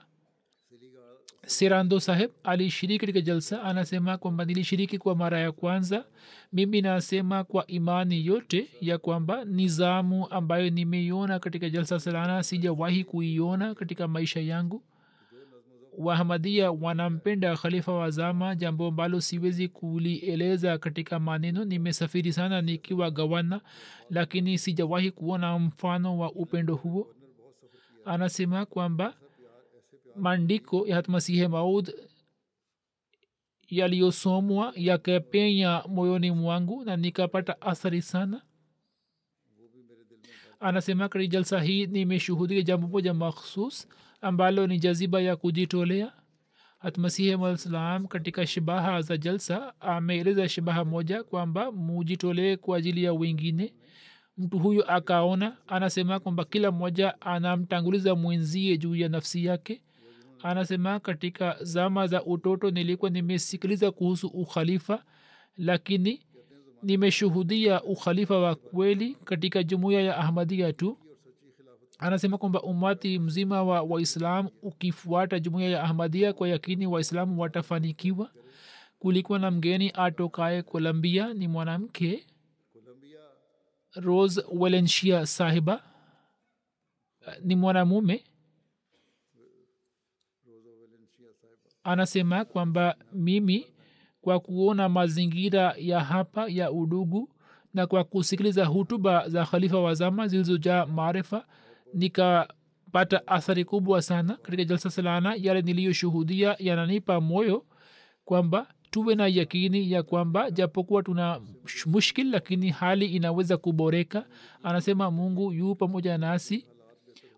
serando 1.46 2.00
saheb 2.00 2.32
alishiriki 2.44 3.00
katika 3.00 3.22
jalsa. 3.22 3.64
Anasema 3.64 4.18
kwamba 4.18 4.46
nilishiriki 4.46 4.98
kwa 4.98 5.16
mara 5.16 5.40
ya 5.40 5.52
kwanza. 5.52 6.06
Mimi 6.54 6.82
nasema 6.82 7.44
kwa 7.44 7.68
imani 7.68 8.26
yote 8.26 8.68
ya 8.82 8.98
kwamba 8.98 9.46
nizamu 9.46 10.28
ambayo 10.30 10.70
nimeiona 10.70 11.40
katika 11.40 11.70
jalsa 11.70 12.00
salana 12.00 12.44
sijawahi 12.44 13.04
kuiona 13.04 13.76
katika 13.76 14.08
maisha 14.08 14.40
yangu 14.40 14.84
wahamadia 15.98 16.72
wanampenda 16.72 17.58
khalifa 17.58 17.94
wa 17.94 18.10
zama 18.10 18.56
jambo 18.56 18.88
ambalo 18.88 19.22
siwezi 19.22 19.68
kulieleza 19.68 20.78
katika 20.78 21.20
maneno. 21.20 21.66
Nimesafiri 21.66 22.34
sana 22.34 22.62
nikiwa 22.62 23.12
gawana 23.12 23.62
lakini 24.10 24.58
sijawahi 24.58 25.12
kuona 25.12 25.60
mfano 25.60 26.18
wa 26.18 26.32
upendo 26.32 26.76
huo. 26.76 27.16
Anasema 28.06 28.66
kwamba 28.66 29.14
maandiko 30.16 30.88
ya 30.88 30.96
hatmasihe 30.96 31.48
maud 31.48 31.94
yaliyosomwa 33.70 34.74
yakapenya 34.76 35.84
moyoni 35.88 36.32
mwangu 36.32 36.84
na 36.86 36.98
nikapata 36.98 37.62
athari 37.62 38.02
sana. 38.02 38.42
Anasema 40.60 41.10
katika 41.10 41.32
jalsa 41.32 41.62
hii 41.62 41.86
nimeshuhudia 41.88 42.62
jambo 42.62 42.88
moja 42.88 43.14
makhsus 43.14 43.88
ambalo 44.24 44.68
ni 44.68 44.80
jaziba 44.80 45.22
ya 45.22 45.36
kujitolea. 45.36 46.12
Hatmasihi 46.80 47.38
katika 48.10 48.48
shabaha 48.48 49.02
za 49.02 49.18
jalsa 49.18 49.74
ameeleza 49.82 50.50
shabaha 50.50 50.86
moja 50.86 51.24
kwamba 51.24 51.72
mujitolee 51.72 52.56
kwa 52.56 52.78
ajili 52.78 53.04
ya 53.04 53.14
wengine. 53.14 53.74
Mtu 54.38 54.60
huyu 54.60 54.90
akaona 54.92 55.58
anasema 55.68 56.20
kwamba 56.20 56.46
kila 56.46 56.72
mmoja 56.72 57.22
anamtanguliza 57.22 58.16
mwenzie 58.16 58.78
juu 58.78 58.96
ya 58.96 59.10
nafsi 59.10 59.46
yake. 59.46 59.82
Anasema 60.44 61.00
katika 61.00 61.58
zama 61.62 62.08
za 62.08 62.24
utoto 62.24 62.72
nilikuwa 62.72 63.12
nimesikiliza 63.12 63.92
kuhusu 63.92 64.28
ukhalifa 64.28 65.04
lakini 65.58 66.22
nimeshuhudia 66.84 67.84
ukhalifa 67.84 68.40
wa 68.40 68.56
kweli 68.56 69.18
katika 69.24 69.64
jumuiya 69.64 70.02
ya 70.02 70.18
ahmadia 70.18 70.74
tu 70.74 70.98
anasema 72.04 72.38
kwamba 72.38 72.62
umati 72.62 73.20
mzima 73.20 73.64
wa 73.64 73.82
waislam 73.82 74.48
ukifuata 74.62 75.40
jumuiya 75.40 75.70
ya 75.70 75.84
ahmadia 75.84 76.34
kwa 76.34 76.50
yakini 76.50 76.88
waislamu 76.88 77.42
watafanikiwa. 77.42 78.30
Kulikuwa 79.00 79.40
na 79.40 79.52
mgeni 79.52 79.92
atokaye 79.96 80.62
colombia 80.64 81.34
ni 81.34 81.48
mwanamke 81.48 82.28
rose 83.96 84.44
walenshia 84.52 85.26
sahiba 85.26 85.84
ni 87.42 87.56
mwanamume. 87.56 88.24
Anasema 91.84 92.46
kwamba 92.46 92.96
mimi 93.14 93.68
kwa 94.22 94.40
kuona 94.40 94.90
mazingira 94.90 95.76
ya 95.78 96.00
hapa 96.00 96.48
ya 96.50 96.72
udugu 96.72 97.30
na 97.74 97.88
kwa 97.88 98.04
kusikiliza 98.04 98.66
hutuba 98.66 99.30
za 99.30 99.46
khalifa 99.46 99.80
wa 99.80 99.94
zama 99.94 100.28
zilizojaa 100.28 100.86
maarifa 100.86 101.46
nikapata 101.94 103.28
athari 103.28 103.66
kubwa 103.66 104.02
sana 104.02 104.34
katika 104.38 104.64
jalsa 104.64 104.90
salana 104.90 105.36
yale 105.40 105.62
niliyoshuhudia 105.62 106.56
yananipa 106.60 107.22
moyo 107.22 107.66
kwamba 108.26 108.68
tuwe 108.92 109.16
na 109.16 109.28
yakini 109.28 109.92
ya 109.92 110.04
kwamba 110.04 110.52
japokuwa 110.52 111.04
tuna 111.04 111.42
mushkil 111.86 112.30
lakini 112.32 112.70
hali 112.70 113.06
inaweza 113.06 113.58
kuboreka. 113.58 114.26
Anasema 114.64 115.12
mungu 115.12 115.54
yu 115.54 115.76
pamoja 115.76 116.18
nasi. 116.18 116.66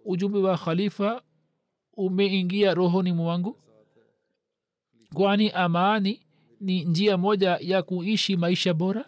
Ujumbe 0.06 0.39
wa 0.39 0.58
khalifa 0.58 1.22
umeingia 1.94 2.74
rohoni 2.74 3.13
mwangu 3.13 3.58
kwani 5.13 5.50
amani 5.50 6.26
ni 6.62 6.86
njia 6.86 7.18
moja 7.18 7.58
ya 7.62 7.84
kuishi 7.84 8.38
maisha 8.38 8.74
bora 8.74 9.06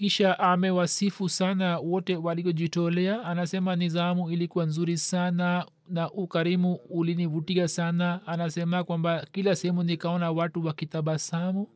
kisha 0.00 0.38
amewasifu 0.38 1.28
sana 1.28 1.78
wote 1.78 2.16
waliojitolea 2.16 3.24
anasema 3.24 3.76
nizamu 3.76 4.30
ilikuwa 4.30 4.64
nzuri 4.66 4.98
sana 4.98 5.66
na 5.88 6.10
ukarimu 6.12 6.74
ulinivutia 6.74 7.68
sana. 7.68 8.26
Anasema 8.26 8.84
kwamba 8.84 9.26
kila 9.32 9.56
sehemu 9.56 9.82
nikaona 9.82 10.30
watu 10.30 10.64
wakitabasamu. 10.66 11.68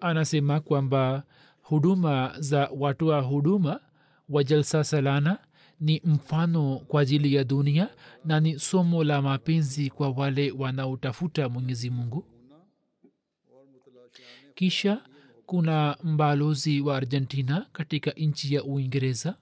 Anasema 0.00 0.60
kwamba 0.60 1.22
huduma 1.62 2.34
za 2.38 2.70
watu 2.78 3.06
wa 3.08 3.20
huduma 3.20 3.80
wa 4.28 4.44
jalsa 4.44 4.84
salana 4.84 5.38
ni 5.80 6.00
mfano 6.04 6.78
kwa 6.88 7.00
ajili 7.00 7.34
ya 7.34 7.44
dunia 7.44 7.88
na 8.24 8.40
ni 8.40 8.58
somo 8.58 9.04
la 9.04 9.22
mapenzi 9.22 9.90
kwa 9.90 10.10
wale 10.10 10.50
wanaotafuta 10.50 11.48
mwenyezi 11.48 11.90
mungu 11.90 12.24
kisha 14.54 15.02
kuna 15.46 15.96
mbalozi 16.02 16.80
wa 16.80 16.96
argentina 16.96 17.66
katika 17.72 18.10
nchi 18.10 18.54
ya 18.54 18.64
uingereza 18.64 19.36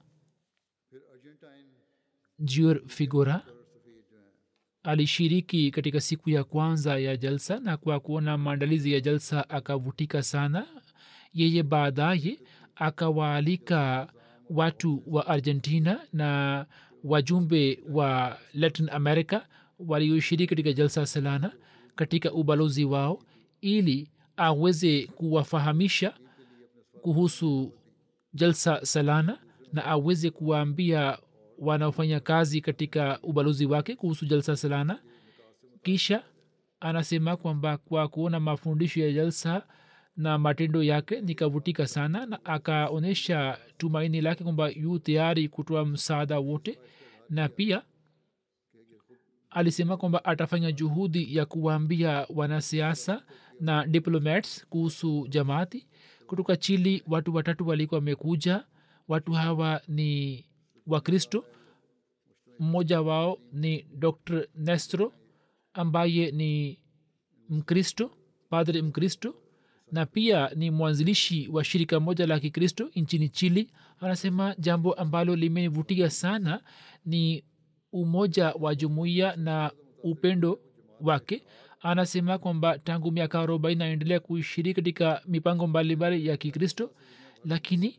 jur 2.39 2.83
figura. 2.89 3.43
Alishiriki 4.83 5.71
katika 5.71 6.01
siku 6.01 6.31
ya 6.31 6.45
kwanza 6.45 6.99
ya 6.99 7.17
jalsa 7.17 7.61
na 7.61 7.77
kwa 7.77 8.01
kuona 8.01 8.39
maandalizi 8.39 8.93
ya 8.93 9.01
jalsa 9.01 9.51
akavutika 9.51 10.23
sana 10.23 10.67
yeye 11.33 11.63
baadaye 11.63 12.39
akawaalika 12.75 14.13
watu 14.51 15.03
wa 15.07 15.27
argentina 15.27 16.01
na 16.13 16.67
wajumbe 17.05 17.83
wa 17.91 18.39
latin 18.55 18.89
america 18.91 19.41
walioshiriki 19.79 20.47
katika 20.51 20.73
jalsa 20.73 21.07
salana 21.07 21.53
katika 21.95 22.33
ubalozi 22.33 22.85
wao 22.85 23.23
ili 23.61 24.11
aweze 24.37 25.07
kuwafahamisha 25.07 26.15
kuhusu 27.03 27.73
jalsa 28.35 28.87
salana 28.87 29.39
na 29.73 29.85
aweze 29.85 30.31
kuwaambia 30.31 31.19
wanaofanya 31.59 32.21
kazi 32.21 32.61
katika 32.61 33.19
ubalozi 33.23 33.67
wake 33.67 33.97
kuhusu 33.97 34.27
jalsa 34.27 34.57
salana. 34.57 34.99
Kisha 35.83 36.23
anasema 36.81 37.37
kwamba 37.37 37.77
kwa 37.77 38.09
kuona 38.09 38.41
mafundisho 38.41 39.01
ya 39.01 39.13
jalsa 39.13 39.67
na 40.17 40.39
matendo 40.39 40.83
yake 40.83 41.21
nikavutika 41.21 41.87
sana 41.87 42.27
na 42.27 42.45
akaonyesha 42.45 43.59
tumaini 43.79 44.21
lake 44.21 44.45
kwamba 44.45 44.69
yu 44.69 44.99
tayari 44.99 45.49
kutoa 45.49 45.85
msaada 45.87 46.39
wote. 46.39 46.79
Na 47.31 47.49
pia 47.49 47.83
alisema 49.55 49.97
kwamba 49.97 50.25
atafanya 50.25 50.73
juhudi 50.73 51.37
ya 51.37 51.47
kuwaambia 51.47 52.27
wanasiasa 52.35 53.23
na 53.61 53.87
diplomats 53.87 54.67
kuhusu 54.67 55.27
jamaati. 55.29 55.87
Kutoka 56.27 56.57
chili 56.57 57.03
watu 57.07 57.35
watatu 57.35 57.69
walikuwa 57.69 57.99
wamekuja. 57.99 58.65
Watu 59.09 59.33
hawa 59.33 59.81
ni 59.89 60.45
wakristo. 60.87 61.45
Mmoja 62.59 63.01
wao 63.03 63.39
ni 63.53 63.87
dr 63.95 64.47
nestro 64.55 65.13
ambaye 65.75 66.31
ni 66.31 66.79
mkristo 67.49 68.11
padre 68.51 68.83
mkristo 68.83 69.35
na 69.93 70.07
pia 70.07 70.51
ni 70.57 70.71
mwanzilishi 70.71 71.49
wa 71.49 71.65
shirika 71.65 72.01
moja 72.01 72.27
la 72.27 72.41
kikristo 72.41 72.91
nchini 72.97 73.29
chili 73.29 73.71
anasema 74.01 74.55
jambo 74.59 74.93
ambalo 74.93 75.37
limenivutia 75.37 76.11
sana 76.11 76.61
ni 77.07 77.45
umoja 77.93 78.53
wa 78.61 78.75
jumuiya 78.75 79.37
na 79.37 79.71
upendo 80.03 80.61
wake. 81.01 81.43
Anasema 81.81 82.39
kwamba 82.39 82.79
tangu 82.79 83.11
miaka 83.13 83.41
arobaini 83.41 83.83
anaendelea 83.83 84.21
kushiriki 84.21 84.75
katika 84.75 85.23
mipango 85.27 85.67
mbalimbali 85.67 86.27
ya 86.27 86.37
kikristo 86.37 86.91
lakini 87.45 87.99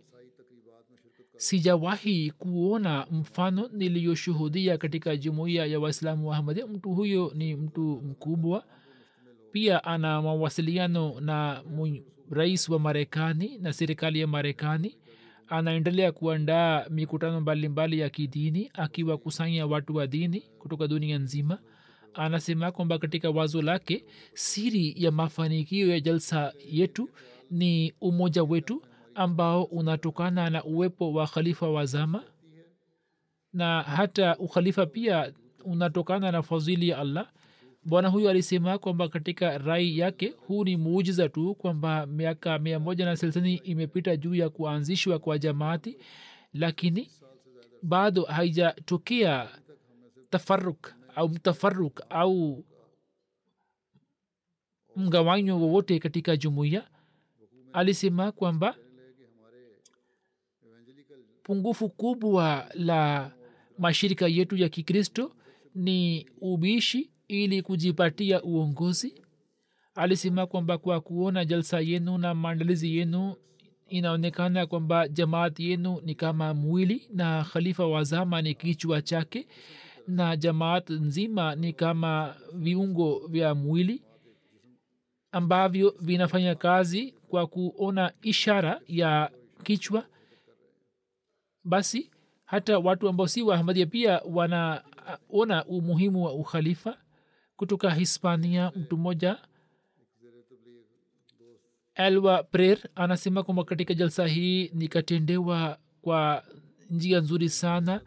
sijawahi 1.38 2.32
kuona 2.32 3.08
mfano 3.12 3.69
niliyoshuhudia 3.73 4.77
katika 4.77 5.15
jumuiya 5.17 5.65
ya 5.65 5.79
waislamu 5.79 6.29
wa 6.29 6.38
ahmadia 6.38 6.67
mtu 6.67 6.89
huyo 6.93 7.32
ni 7.36 7.56
mtu 7.56 7.82
mkubwa. 7.82 8.63
Pia 9.51 9.84
ana 9.84 10.21
mawasiliano 10.21 11.19
na 11.21 11.63
rais 12.29 12.69
wa 12.69 12.79
marekani 12.79 13.58
na 13.58 13.73
serikali 13.73 14.19
ya 14.19 14.27
marekani 14.27 14.95
anaendelea 15.58 16.12
kuandaa 16.12 16.86
mikutano 16.89 17.42
mbalimbali 17.42 18.00
ya 18.00 18.10
kidini 18.10 18.72
akiwakusanya 18.74 19.66
watu 19.66 19.96
wa 19.96 20.08
dini 20.08 20.39
kutoka 20.60 20.88
dunia 20.88 21.18
nzima. 21.20 21.60
Anasema 22.13 22.72
kwamba 22.72 22.98
katika 23.00 23.30
wazo 23.30 23.62
lake 23.62 24.06
siri 24.34 24.94
ya 24.98 25.12
mafanikio 25.12 25.88
ya 25.88 26.00
jalsa 26.00 26.54
yetu 26.70 27.10
ni 27.52 27.94
umoja 28.02 28.44
wetu 28.44 28.82
ambao 29.16 29.63
unatokana 29.63 30.50
na 30.50 30.63
uwepo 30.63 31.13
wa 31.13 31.28
khalifa 31.28 31.70
wa 31.70 31.86
zama 31.86 32.24
na 33.54 33.82
hata 33.82 34.38
ukhalifa 34.38 34.86
pia 34.86 35.34
unatokana 35.66 36.32
na 36.32 36.42
fadhili 36.42 36.89
ya 36.89 36.98
allah 36.98 37.32
bwana 37.86 38.10
huyu 38.10 38.30
alisema 38.30 38.78
kwamba 38.78 39.10
katika 39.10 39.58
rai 39.58 39.98
yake 39.98 40.34
huu 40.48 40.63
ni 40.63 40.78
muujiza 40.78 41.30
tu 41.30 41.56
kwamba 41.56 42.06
miaka 42.06 42.60
mia 42.60 42.80
moja 42.80 43.06
na 43.06 43.15
thelathini 43.15 43.56
imepita 43.56 44.15
juu 44.17 44.36
ya 44.36 44.50
kuanzishwa 44.50 45.19
kwa 45.19 45.38
jamaati 45.39 45.98
lakini 46.54 47.10
bado 47.82 48.24
haijatokea 48.24 49.50
tafaruk 50.30 50.94
au 51.15 51.29
mtafaruk 51.29 52.02
au 52.10 52.65
mgawanyo 54.96 55.60
wowote 55.60 56.00
katika 56.00 56.38
jumuiya. 56.38 56.88
Alisema 57.73 58.31
kwamba 58.31 58.75
pungufu 61.44 61.90
kubwa 61.90 62.69
la 62.73 63.31
mashirika 63.77 64.27
yetu 64.27 64.58
ya 64.58 64.69
kikristo 64.69 65.36
ni 65.75 66.29
ubishi 66.42 67.12
ili 67.34 67.62
kujipatia 67.62 68.44
uongozi. 68.44 69.13
Alisema 69.96 70.48
kwamba 70.48 70.77
kwa 70.77 71.02
kuona 71.02 71.46
jalsa 71.46 71.79
yenu 71.79 72.17
na 72.17 72.34
maandalizi 72.36 72.98
yenu 72.98 73.36
inaonekana 73.88 74.65
kwamba 74.65 75.08
jamaat 75.08 75.60
yenu 75.60 76.02
ni 76.06 76.15
kama 76.15 76.54
mwili 76.54 77.08
na 77.13 77.44
khalifa 77.44 77.88
wa 77.88 78.04
zama 78.04 78.42
ni 78.42 78.56
kichwa 78.56 79.02
chake 79.02 79.48
na 80.08 80.36
jamaat 80.38 80.90
nzima 80.90 81.56
ni 81.56 81.73
kama 81.73 82.36
viungo 82.54 83.27
vya 83.27 83.56
mwili 83.56 84.04
ambavyo 85.31 85.96
vinafanya 86.02 86.56
kazi 86.56 87.12
kwa 87.27 87.48
kuona 87.48 88.13
ishara 88.21 88.81
ya 88.88 89.31
kichwa. 89.63 90.06
Basi 91.63 92.12
hata 92.46 92.79
watu 92.79 93.10
ambao 93.10 93.27
si 93.27 93.42
waahmadia 93.42 93.86
pia 93.86 94.21
wanaona 94.25 95.65
umuhimu 95.67 96.23
wa 96.25 96.34
ukhalifa 96.34 96.98
kutoka 97.58 97.89
hispania 97.91 98.71
mtu 98.75 98.97
mmoja 98.97 99.37
elwa 101.95 102.43
prer 102.43 102.77
anasema 102.95 103.43
kwamba 103.43 103.63
katika 103.63 103.93
jalsa 103.93 104.27
hii 104.27 104.71
nikatendewa 104.73 105.77
kwa 106.01 106.43
njia 106.89 107.19
nzuri 107.21 107.49
sana. 107.49 108.01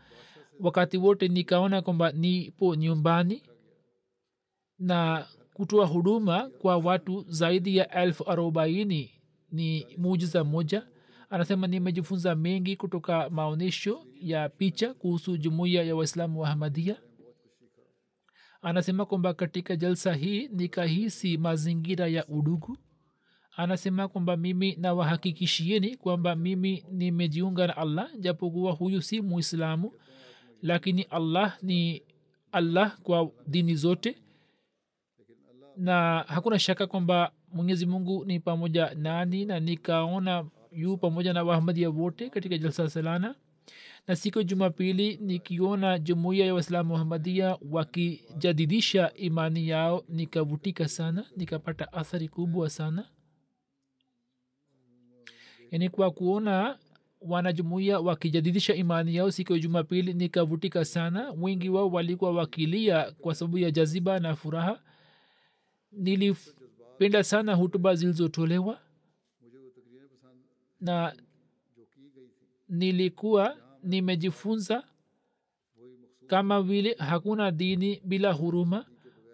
Wakati 0.61 0.97
wote 0.99 1.28
nikaona 1.28 1.82
kwamba 1.82 2.12
nipo 2.12 2.74
nyumbani 2.74 3.42
na 4.78 5.26
kutoa 5.55 5.86
huduma 5.86 6.51
kwa 6.51 6.76
watu 6.76 7.24
zaidi 7.28 7.76
ya 7.76 7.90
elfu 8.03 8.30
arobaini 8.30 9.11
ni 9.53 9.86
mujiza 9.99 10.44
moja 10.44 10.86
anasema 11.30 11.66
nimejifunza 11.66 12.34
mengi 12.34 12.76
kutoka 12.76 13.30
maonyesho 13.30 14.07
ya 14.20 14.49
picha 14.49 14.94
kuhusu 14.94 15.36
jumuiya 15.36 15.82
ya 15.82 15.97
waislamu 15.97 16.40
wa 16.40 16.49
ahmadia 16.51 16.97
anasema 18.67 19.07
kwamba 19.07 19.35
katika 19.35 19.77
jalsa 19.77 20.14
hii 20.14 20.49
nikahisi 20.49 21.39
mazingira 21.39 22.07
ya 22.07 22.27
udugu. 22.27 22.79
Anasema 23.57 24.09
kwamba 24.09 24.37
mimi 24.37 24.77
nawahakikishieni 24.77 25.97
kwamba 25.97 26.37
mimi 26.37 26.85
nimejiunga 26.93 27.67
na 27.67 27.77
allah 27.77 28.11
japokuwa 28.19 28.73
huyu 28.73 29.03
si 29.03 29.21
muislamu 29.21 29.93
lakini 30.62 31.03
allah 31.03 31.59
ni 31.62 32.03
allah 32.53 32.99
kwa 33.03 33.31
dini 33.47 33.75
zote. 33.75 34.17
Na 35.77 36.25
hakuna 36.29 36.59
shaka 36.59 36.87
kwamba 36.87 37.33
mwenyezi 37.53 37.87
mungu 37.87 38.25
ni 38.25 38.41
pamoja 38.41 38.95
nani 38.95 39.45
na 39.45 39.61
nikaona 39.61 40.45
yu 40.73 40.97
pamoja 40.97 41.33
na 41.33 41.45
wahamadia 41.45 41.91
wote 41.91 42.31
katika 42.31 42.59
jalsa 42.59 42.91
salana 42.91 43.35
na 44.07 44.17
siku 44.17 44.39
ya 44.39 44.45
jumapili 44.45 45.17
nikiona 45.17 45.99
jumuiya 45.99 46.47
ya 46.47 46.55
waislamu 46.55 46.89
muhammadia 46.91 47.59
wakijadidisha 47.71 49.13
imani 49.15 49.69
yao 49.69 50.05
nikavutika 50.09 50.89
sana 50.89 51.25
nikapata 51.37 51.93
athari 51.93 52.29
kubwa 52.29 52.71
sana. 52.71 53.09
Yani 55.71 55.89
kwa 55.89 56.11
kuona 56.11 56.79
wanajumuia 57.21 58.01
wakijadidisha 58.01 58.75
imani 58.75 59.15
yao 59.17 59.31
siku 59.31 59.53
ya 59.53 59.59
jumapili 59.59 60.15
nikavutika 60.15 60.85
sana. 60.85 61.31
Wengi 61.41 61.69
wao 61.69 61.89
walikuwa 61.91 62.33
wakilia 62.33 63.13
kwa 63.13 63.35
sababu 63.35 63.59
ya 63.59 63.71
jaziba 63.71 64.19
na 64.19 64.37
furaha. 64.37 64.83
Nilipenda 65.93 67.25
sana 67.25 67.55
hutuba 67.55 67.95
zilizotolewa. 67.95 68.81
Na 70.81 71.17
nilikuwa 72.69 73.57
nimejifunza 73.87 74.84
kama 76.26 76.62
vile 76.62 76.97
hakuna 76.99 77.51
dini 77.51 78.01
bila 78.05 78.32
huruma. 78.32 78.87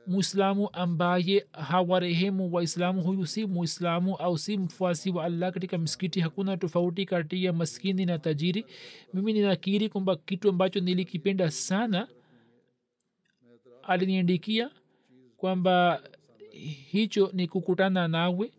Mwislamu 0.07 0.69
ambaye 0.73 1.47
hawarehemu 1.53 2.53
waislamu 2.55 3.03
huyu 3.03 3.27
si 3.27 3.47
muislamu 3.47 4.17
au 4.17 4.39
si 4.39 4.57
mfuasi 4.59 5.11
wa 5.11 5.25
allah 5.25 5.53
katika 5.53 5.79
miskiti 5.79 6.21
hakuna 6.21 6.57
tofauti 6.57 7.07
kati 7.07 7.45
ya 7.45 7.53
maskini 7.53 8.07
na 8.07 8.19
tajiri. 8.19 8.67
Mimi 9.15 9.33
ninakiri 9.33 9.89
kwamba 9.89 10.17
kitu 10.17 10.49
ambacho 10.49 10.81
nilikipenda 10.81 11.51
sana 11.51 12.09
aliniandikia 13.83 14.71
kwamba 15.37 16.03
hicho 16.91 17.31
ni 17.33 17.49
kukutana 17.49 18.09
nawe 18.09 18.53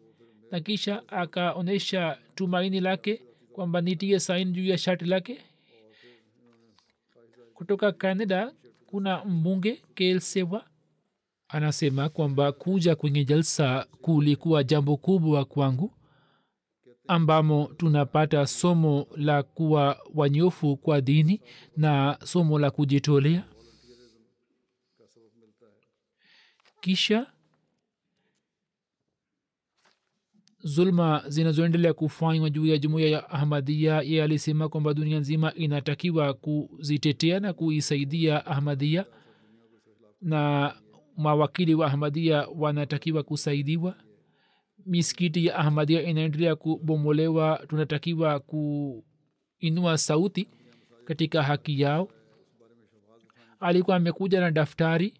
na 0.51 0.59
kisha 0.59 1.07
akaonyesha 1.07 2.17
tumaini 2.35 2.79
lake 2.79 3.21
kwamba 3.53 3.81
nitie 3.81 4.19
sain 4.19 4.51
juu 4.53 4.65
ya 4.65 4.77
shati 4.77 5.05
lake 5.05 5.41
kutoka 7.63 7.91
canada 7.91 8.53
kuna 8.87 9.25
mbunge 9.25 9.81
kelsewa 9.95 10.65
anasema 11.47 12.09
kwamba 12.09 12.51
kuja 12.51 12.95
kwenye 12.95 13.25
jalsa 13.25 13.87
kulikuwa 14.01 14.63
jambo 14.63 14.97
kubwa 14.97 15.45
kwangu 15.45 15.91
ambamo 17.07 17.69
tunapata 17.77 18.47
somo 18.47 19.07
la 19.15 19.43
kuwa 19.43 19.99
wanyofu 20.15 20.77
kwa 20.77 21.01
dini 21.01 21.41
na 21.77 22.17
somo 22.25 22.59
la 22.59 22.71
kujitolea. 22.71 23.43
Kisha 26.81 27.32
zulma 30.63 31.23
zinazoendelea 31.27 31.93
kufanywa 31.93 32.49
juu 32.49 32.65
ya 32.65 32.77
jumuiya 32.77 33.09
ya 33.09 33.29
ahmadia 33.29 34.01
ye 34.01 34.23
alisema 34.23 34.69
kwamba 34.69 34.93
dunia 34.93 35.19
nzima 35.19 35.53
inatakiwa 35.53 36.33
kuzitetea 36.33 37.39
na 37.39 37.53
kuisaidia 37.53 38.45
ahmadia 38.45 39.05
na 40.21 40.73
mawakili 41.17 41.75
wa 41.75 41.87
ahmadia 41.87 42.47
wanatakiwa 42.55 43.23
kusaidiwa. 43.23 43.95
Miskiti 44.85 45.45
ya 45.45 45.55
ahmadia 45.55 46.01
inaendelea 46.03 46.55
kubomolewa. 46.55 47.65
Tunatakiwa 47.67 48.39
kuinua 48.39 49.97
sauti 49.97 50.47
katika 51.05 51.43
haki 51.43 51.81
yao. 51.81 52.09
Alikuwa 53.59 53.95
amekuja 53.95 54.39
na 54.39 54.51
daftari 54.51 55.13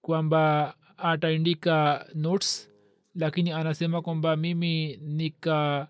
kwamba 0.00 0.74
ataandika 0.96 2.06
notes 2.14 2.70
lakini 3.14 3.50
anasema 3.52 4.02
kwamba 4.02 4.36
mimi 4.36 4.96
nika 4.96 5.88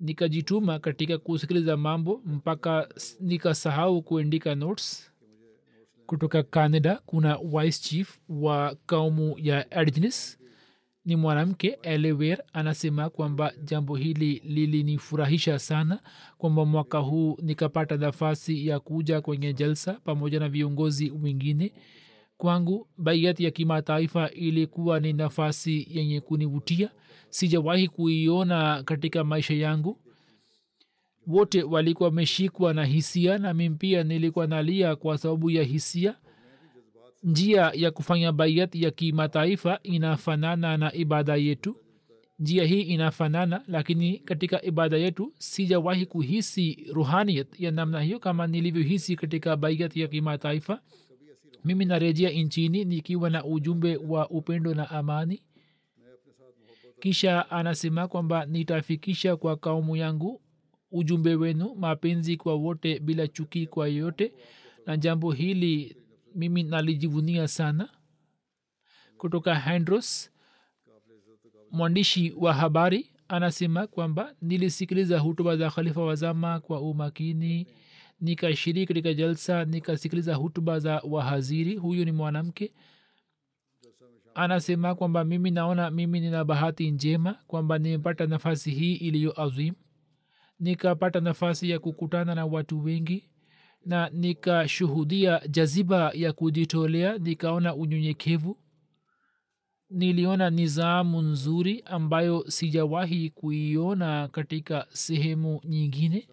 nikajituma 0.00 0.78
katika 0.78 1.18
kusikiliza 1.18 1.76
mambo 1.76 2.22
mpaka 2.24 2.88
nikasahau 3.20 4.02
kuandika 4.02 4.54
notes. 4.54 5.12
Kutoka 6.06 6.42
canada 6.42 7.00
kuna 7.06 7.36
vice 7.38 7.78
chief 7.82 8.18
wa 8.28 8.76
kaumu 8.86 9.34
ya 9.38 9.70
adjnis 9.70 10.38
ni 11.04 11.16
mwanamke 11.16 11.78
elewer 11.82 12.42
anasema 12.52 13.10
kwamba 13.10 13.52
jambo 13.64 13.96
hili 13.96 14.42
lilinifurahisha 14.44 15.58
sana 15.58 16.00
kwamba 16.38 16.64
mwaka 16.64 16.98
huu 16.98 17.36
nikapata 17.42 17.96
nafasi 17.96 18.66
ya 18.66 18.80
kuja 18.80 19.20
kwenye 19.20 19.52
jalsa 19.52 19.92
pamoja 19.92 20.40
na 20.40 20.48
viongozi 20.48 21.10
wengine 21.22 21.72
kwangu 22.46 22.88
baiat 22.98 23.40
ya 23.40 23.50
kimataifa 23.50 24.30
ilikuwa 24.30 25.00
ni 25.00 25.12
nafasi 25.12 25.86
yenye 25.90 26.20
kunivutia. 26.20 26.90
Sijawahi 27.30 27.88
kuiona 27.88 28.82
katika 28.82 29.24
maisha 29.24 29.54
yangu. 29.54 29.98
Wote 31.26 31.62
walikuwa 31.62 32.08
wameshikwa 32.08 32.74
na 32.74 32.84
hisia 32.84 33.38
na 33.38 33.54
mimi 33.54 33.76
pia 33.76 34.02
nilikuwa 34.04 34.46
nalia 34.46 34.96
kwa 34.96 35.18
sababu 35.18 35.50
ya 35.50 35.62
hisia. 35.62 36.14
Njia 37.22 37.72
ya 37.74 37.90
kufanya 37.90 38.32
baiat 38.32 38.74
ya 38.74 38.90
kimataifa 38.90 39.78
inafanana 39.82 40.76
na 40.76 40.94
ibada 40.94 41.36
yetu. 41.36 41.76
Njia 42.38 42.64
hii 42.64 42.80
inafanana 42.80 43.62
lakini 43.68 44.18
katika 44.18 44.62
ibada 44.62 44.96
yetu 44.96 45.32
sijawahi 45.38 46.06
kuhisi 46.06 46.86
ruhaniyat 46.92 47.60
ya 47.60 47.70
namna 47.70 48.00
hiyo 48.00 48.18
kama 48.18 48.46
nilivyohisi 48.46 49.16
katika 49.16 49.56
baiat 49.56 49.96
ya 49.96 50.08
kimataifa 50.08 50.80
mimi 51.64 51.84
narejea 51.84 52.30
nchini 52.30 52.84
nikiwa 52.84 53.30
na 53.30 53.44
ujumbe 53.44 53.96
wa 53.96 54.30
upendo 54.30 54.74
na 54.74 54.90
amani. 54.90 55.42
Kisha 57.00 57.50
anasema 57.50 58.08
kwamba 58.08 58.46
nitafikisha 58.46 59.36
kwa 59.36 59.56
kaumu 59.56 59.96
yangu 59.96 60.40
ujumbe 60.90 61.34
wenu 61.34 61.74
mapenzi 61.74 62.36
kwa 62.36 62.54
wote 62.54 62.98
bila 62.98 63.28
chuki 63.28 63.66
kwa 63.66 63.88
yoyote 63.88 64.32
na 64.86 64.96
jambo 64.96 65.32
hili 65.32 65.96
mimi 66.34 66.62
nalijivunia 66.62 67.48
sana. 67.48 67.88
Kutoka 69.18 69.54
handros 69.54 70.30
mwandishi 71.70 72.32
wa 72.36 72.54
habari 72.54 73.06
anasema 73.28 73.86
kwamba 73.86 74.34
nilisikiliza 74.42 75.18
hutuba 75.18 75.56
za 75.56 75.70
khalifa 75.70 76.02
wazama 76.04 76.60
kwa 76.60 76.80
umakini 76.80 77.66
nikashiriki 78.22 78.86
katika 78.86 79.14
jalsa 79.14 79.64
nikasikiliza 79.64 80.34
hutuba 80.34 80.78
za 80.78 81.00
wahaziri. 81.08 81.76
Huyu 81.76 82.04
ni 82.04 82.12
mwanamke. 82.12 82.72
Anasema 84.34 84.94
kwamba 84.94 85.24
mimi 85.24 85.50
naona 85.50 85.90
mimi 85.90 86.20
nina 86.20 86.44
bahati 86.44 86.90
njema 86.90 87.34
kwamba 87.46 87.78
nimepata 87.78 88.26
nafasi 88.26 88.70
hii 88.70 88.94
iliyo 88.94 89.40
azim. 89.42 89.74
Nikapata 90.60 91.20
nafasi 91.20 91.70
ya 91.70 91.78
kukutana 91.78 92.34
na 92.34 92.46
watu 92.46 92.84
wengi 92.84 93.28
na 93.86 94.08
nikashuhudia 94.10 95.40
jaziba 95.48 96.10
ya 96.14 96.32
kujitolea. 96.32 97.18
Nikaona 97.18 97.74
unyenyekevu. 97.74 98.58
Niliona 99.90 100.50
nizamu 100.50 101.22
nzuri 101.22 101.82
ambayo 101.84 102.44
sijawahi 102.50 103.30
kuiona 103.30 104.28
katika 104.28 104.86
sehemu 104.92 105.60
nyingine 105.64 106.28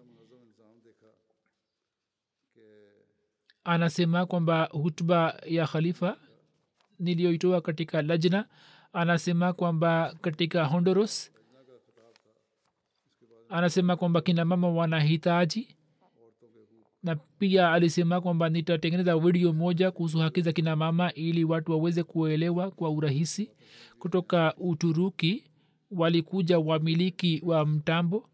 anasema 3.64 4.26
kwamba 4.26 4.68
hutuba 4.72 5.40
ya 5.46 5.66
khalifa 5.66 6.16
niliyoitoa 6.98 7.60
katika 7.60 8.02
lajna 8.02 8.44
anasema 8.92 9.52
kwamba 9.52 10.14
katika 10.20 10.64
honduras 10.64 11.32
anasema 13.48 13.96
kwamba 13.96 14.20
kina 14.20 14.44
mama 14.44 14.68
wanahitaji 14.68 15.76
na 17.02 17.16
pia 17.16 17.72
alisema 17.72 18.20
kwamba 18.20 18.48
nitatengeneza 18.48 19.18
video 19.18 19.52
moja 19.52 19.90
kuhusu 19.90 20.18
haki 20.18 20.42
za 20.42 20.52
kina 20.52 20.76
mama 20.76 21.12
ili 21.12 21.44
watu 21.44 21.72
waweze 21.72 22.02
kuelewa 22.02 22.70
kwa 22.70 22.90
urahisi. 22.90 23.50
Kutoka 23.98 24.54
uturuki 24.56 25.44
walikuja 25.90 26.58
wamiliki 26.58 27.42
wa 27.44 27.66
mtambo 27.66 28.28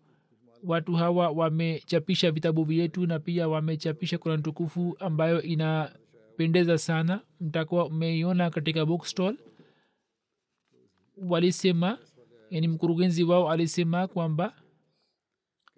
watu 0.67 0.93
hawa 0.95 1.31
wamechapisha 1.31 2.31
vitabu 2.31 2.64
vyetu 2.64 3.07
na 3.07 3.19
pia 3.19 3.49
wamechapisha 3.49 4.19
kurani 4.19 4.43
tukufu 4.43 4.97
ambayo 4.99 5.43
inapendeza 5.43 6.79
sana. 6.79 7.21
Mtakuwa 7.41 7.91
mmeiona 7.91 8.51
katika 8.51 8.87
bookstall. 8.87 9.37
Walisema 11.17 11.99
yani 12.51 12.69
mkurugenzi 12.69 13.25
wao 13.25 13.51
alisema 13.51 14.07
kwamba 14.09 14.55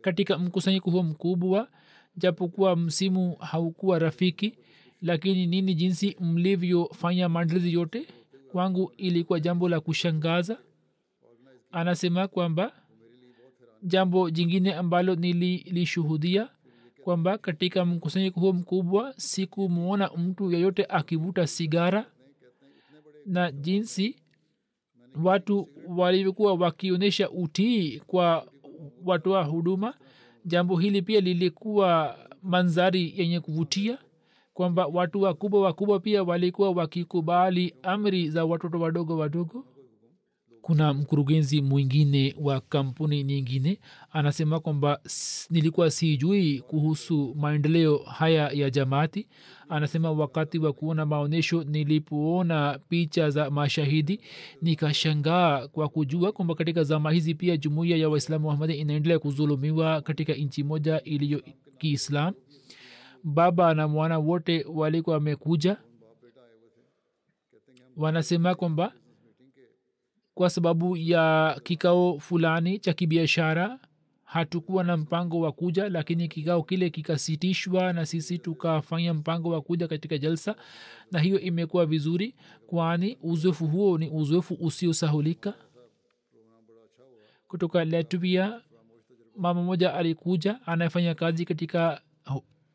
katika 0.00 0.38
mkusanyiko 0.38 0.90
huo 0.90 1.02
mkubwa 1.02 1.68
japokuwa 2.16 2.76
msimu 2.76 3.34
haukuwa 3.36 3.98
rafiki 3.98 4.58
lakini 5.02 5.46
nini 5.46 5.74
jinsi 5.74 6.16
mlivyofanya 6.20 7.28
maandalizi 7.28 7.72
yote 7.72 8.06
kwangu 8.52 8.92
ilikuwa 8.96 9.40
jambo 9.40 9.68
la 9.68 9.80
kushangaza. 9.80 10.58
Anasema 11.70 12.28
kwamba 12.28 12.72
jambo 13.82 14.30
jingine 14.30 14.74
ambalo 14.74 15.14
nililishuhudia 15.14 16.48
kwamba 17.04 17.38
katika 17.38 17.84
mkusanyiko 17.84 18.40
huo 18.40 18.52
mkubwa 18.52 19.14
sikumwona 19.16 20.10
mtu 20.16 20.52
yeyote 20.52 20.86
akivuta 20.88 21.46
sigara 21.46 22.06
na 23.26 23.52
jinsi 23.52 24.16
watu 25.24 25.68
walivyokuwa 25.88 26.54
wakionyesha 26.54 27.30
utii 27.30 28.00
kwa 28.06 28.46
watoa 29.04 29.44
huduma. 29.44 29.94
Jambo 30.44 30.76
hili 30.76 31.02
pia 31.02 31.20
lilikuwa 31.20 32.18
manzari 32.42 33.14
yenye 33.16 33.40
kuvutia 33.40 33.98
kwamba 34.54 34.86
watu 34.86 35.22
wakubwa 35.22 35.60
wakubwa 35.60 36.00
pia 36.00 36.22
walikuwa 36.22 36.70
wakikubali 36.70 37.74
amri 37.82 38.30
za 38.30 38.44
watoto 38.44 38.80
wadogo 38.80 39.16
wadogo 39.18 39.64
kuna 40.68 40.94
mkurugenzi 40.94 41.62
mwingine 41.62 42.34
wa 42.40 42.60
kampuni 42.60 43.24
nyingine 43.24 43.80
anasema 44.12 44.60
kwamba 44.60 45.00
nilikuwa 45.50 45.90
sijui 45.90 46.60
kuhusu 46.60 47.34
maendeleo 47.38 47.98
haya 47.98 48.50
ya 48.50 48.70
jamaati. 48.70 49.28
Anasema 49.68 50.10
wakati 50.12 50.58
wa 50.58 50.72
kuona 50.72 51.06
maonyesho 51.06 51.64
nilipoona 51.64 52.78
picha 52.88 53.30
za 53.30 53.50
mashahidi 53.50 54.20
nikashangaa 54.62 55.68
kwa 55.68 55.88
kujua 55.88 56.32
kwamba 56.32 56.54
katika 56.54 56.84
zama 56.84 57.10
hizi 57.12 57.34
pia 57.34 57.56
jumuiya 57.56 57.96
ya 57.96 58.08
waislamu 58.08 58.48
wahmadi 58.48 58.74
inaendelea 58.74 59.18
kuzulumiwa 59.18 60.00
katika 60.02 60.32
nchi 60.32 60.62
moja 60.64 61.00
iliyo 61.02 61.42
kiislam 61.78 62.34
baba 63.24 63.74
na 63.74 63.88
mwana 63.88 64.18
wote 64.18 64.64
walikuwa 64.74 65.16
wamekuja. 65.16 65.76
Wanasema 67.96 68.54
kwamba 68.54 68.92
kwa 70.38 70.50
sababu 70.50 70.96
ya 70.96 71.60
kikao 71.64 72.18
fulani 72.18 72.78
cha 72.78 72.92
kibiashara. 72.92 73.78
Hatukuwa 74.24 74.84
na 74.84 74.96
mpango 74.96 75.40
wa 75.40 75.52
kuja 75.52 75.88
lakini 75.88 76.28
kikao 76.28 76.62
kile 76.62 76.90
kikasitishwa 76.90 77.92
na 77.92 78.06
sisi 78.06 78.38
tukafanya 78.38 79.14
mpango 79.14 79.50
wa 79.50 79.60
kuja 79.60 79.88
katika 79.88 80.18
jalsa 80.18 80.54
na 81.12 81.18
hiyo 81.20 81.40
imekuwa 81.40 81.86
vizuri 81.86 82.34
kwani 82.66 83.18
uzoefu 83.22 83.66
huo 83.66 83.98
ni 83.98 84.10
uzoefu 84.10 84.54
usiosahulika. 84.60 85.54
Kutoka 87.48 87.84
latvia 87.84 88.60
mama 89.36 89.62
moja 89.62 89.94
alikuja 89.94 90.60
anayefanya 90.66 91.14
kazi 91.14 91.44
katika 91.44 92.00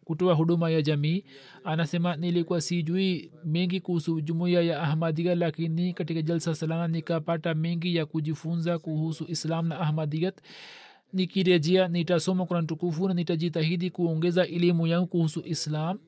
kutoa 0.03 0.33
huduma 0.33 0.69
ya 0.69 0.81
jamii. 0.81 1.23
Anasema 1.63 2.15
nilikuwa 2.15 2.61
sijui 2.61 3.31
mengi 3.45 3.79
kuhusu 3.79 4.21
jumuiya 4.21 4.61
ya 4.61 4.81
ahmadia 4.81 5.35
lakini 5.35 5.93
katika 5.93 6.21
jalsa 6.21 6.55
salana 6.55 6.87
nikapata 6.87 7.53
mengi 7.53 7.95
ya 7.95 8.05
kujifunza 8.05 8.79
kuhusu 8.79 9.25
islam 9.27 9.67
na 9.67 9.79
ahmadiyat 9.79 10.35
nikirejea 11.13 11.87
nitasoma 11.87 12.45
kurani 12.45 12.67
tukufu 12.67 13.07
na 13.07 13.13
nitajitahidi 13.13 13.89
kuongeza 13.89 14.47
elimu 14.47 14.87
yangu 14.87 15.07
kuhusu 15.07 15.41
islam. 15.45 15.99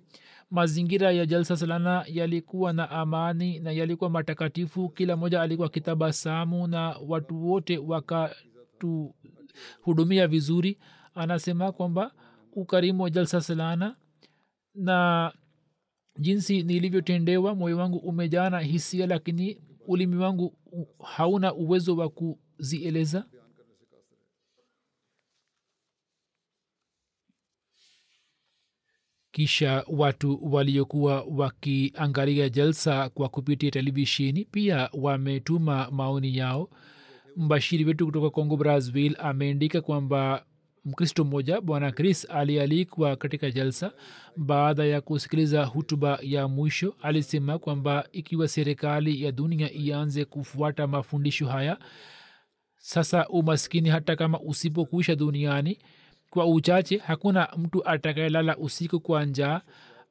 Mazingira 0.52 1.12
ya 1.12 1.26
jalsa 1.26 1.58
salana 1.58 2.06
yalikuwa 2.08 2.74
na 2.74 2.90
amani 2.90 3.60
na 3.60 3.72
yalikuwa 3.72 4.10
matakatifu. 4.10 4.90
Kila 4.90 5.16
moja 5.18 5.42
alikuwa 5.42 5.70
kitabasamu 5.70 6.68
na 6.68 6.96
watu 7.08 7.50
wote 7.50 7.78
wakatuhudumia 7.78 10.28
vizuri. 10.28 10.78
Anasema 11.16 11.72
kwamba 11.72 12.12
ukarimu 12.56 13.04
wa 13.04 13.10
jalsa 13.10 13.42
salana 13.42 13.96
na 14.76 15.32
jinsi 16.20 16.64
nilivyotendewa 16.64 17.56
moyo 17.56 17.78
wangu 17.78 17.98
umejaa 17.98 18.50
na 18.50 18.60
hisia 18.60 19.08
lakini 19.08 19.62
ulimi 19.88 20.16
wangu 20.16 20.58
hauna 21.04 21.54
uwezo 21.54 21.96
wa 21.98 22.10
kuzieleza. 22.10 23.26
Kisha 29.32 29.84
watu 29.88 30.40
waliokuwa 30.54 31.22
wakiangalia 31.22 32.50
jalsa 32.50 33.10
kwa 33.10 33.30
kupitia 33.30 33.72
televisheni 33.72 34.46
pia 34.46 34.90
wametuma 34.94 35.92
maoni 35.92 36.38
yao. 36.38 36.70
Mbashiri 37.36 37.86
wetu 37.86 38.06
kutoka 38.06 38.30
congo 38.30 38.58
brazil 38.58 39.16
ameandika 39.20 39.82
kwamba 39.82 40.46
mkristo 40.86 41.24
mmoja 41.26 41.62
bwana 41.62 41.92
chris 41.92 42.28
alialikwa 42.30 43.16
katika 43.16 43.52
jalsa. 43.52 43.92
Baada 44.38 44.86
ya 44.86 45.02
kusikiliza 45.02 45.66
hutuba 45.66 46.20
ya 46.22 46.48
mwisho 46.48 46.96
alisema 47.02 47.60
kwamba 47.60 48.08
ikiwa 48.12 48.48
serikali 48.48 49.24
ya 49.24 49.32
dunia 49.32 49.74
ianze 49.74 50.26
kufuata 50.26 50.88
mafundisho 50.88 51.48
haya 51.48 51.78
sasa 52.78 53.28
umaskini 53.28 53.90
hata 53.90 54.16
kama 54.16 54.40
usipokuisha 54.40 55.16
duniani 55.16 55.78
kwa 56.30 56.46
uchache 56.48 56.98
hakuna 56.98 57.48
mtu 57.58 57.88
atakayelala 57.90 58.58
usiku 58.58 59.00
kwa 59.00 59.26
njaa. 59.26 59.62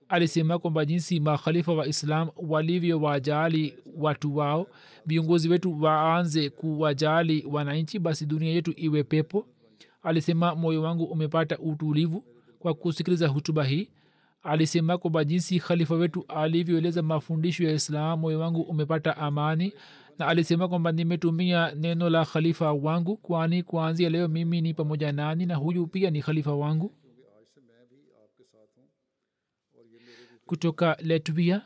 Alisema 0.08 0.58
kwamba 0.58 0.84
jinsi 0.84 1.20
makhalifa 1.20 1.72
wa 1.72 1.86
islam 1.86 2.28
walivyo 2.36 3.00
wajali 3.00 3.74
watu 3.96 4.36
wao 4.36 4.66
viongozi 5.06 5.48
wetu 5.48 5.82
waanze 5.82 6.50
kuwajali 6.50 7.44
wananchi 7.50 7.98
basi 7.98 8.26
dunia 8.26 8.52
yetu 8.52 8.72
iwe 8.76 9.02
pepo 9.02 9.46
alisema 10.04 10.54
moyo 10.54 10.82
wangu 10.82 11.04
umepata 11.04 11.58
utulivu 11.58 12.24
kwa 12.58 12.74
kusikiliza 12.74 13.28
hutuba 13.28 13.64
hii. 13.64 13.88
Alisema 14.42 14.98
kwamba 14.98 15.24
jinsi 15.24 15.60
khalifa 15.60 15.94
wetu 15.94 16.24
alivyoeleza 16.28 17.02
mafundisho 17.02 17.64
ya 17.64 17.72
islam 17.72 18.20
moyo 18.20 18.40
wangu 18.40 18.60
umepata 18.62 19.16
amani. 19.16 19.72
Na 20.18 20.26
alisema 20.26 20.68
kwamba 20.68 20.92
nimetumia 20.92 21.74
neno 21.74 22.10
la 22.10 22.24
khalifa 22.24 22.72
wangu 22.72 23.16
kwani 23.16 23.62
kuanzia 23.62 24.10
leo 24.10 24.28
mimi 24.28 24.60
ni 24.60 24.74
pamoja 24.74 25.12
nani 25.12 25.46
na 25.46 25.54
huyu 25.54 25.86
pia 25.86 26.10
ni 26.10 26.22
khalifa 26.22 26.54
wangu? 26.54 26.92
Kutoka 30.46 30.96
letvia 31.02 31.62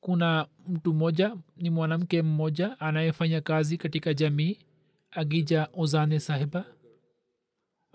kuna 0.00 0.46
mtu 0.68 0.94
mmoja 0.94 1.36
ni 1.56 1.70
mwanamke 1.70 2.22
mmoja 2.22 2.80
anayefanya 2.80 3.40
kazi 3.40 3.76
katika 3.76 4.14
jamii 4.14 4.58
agija 5.10 5.68
ozane 5.74 6.20
sahiba 6.20 6.64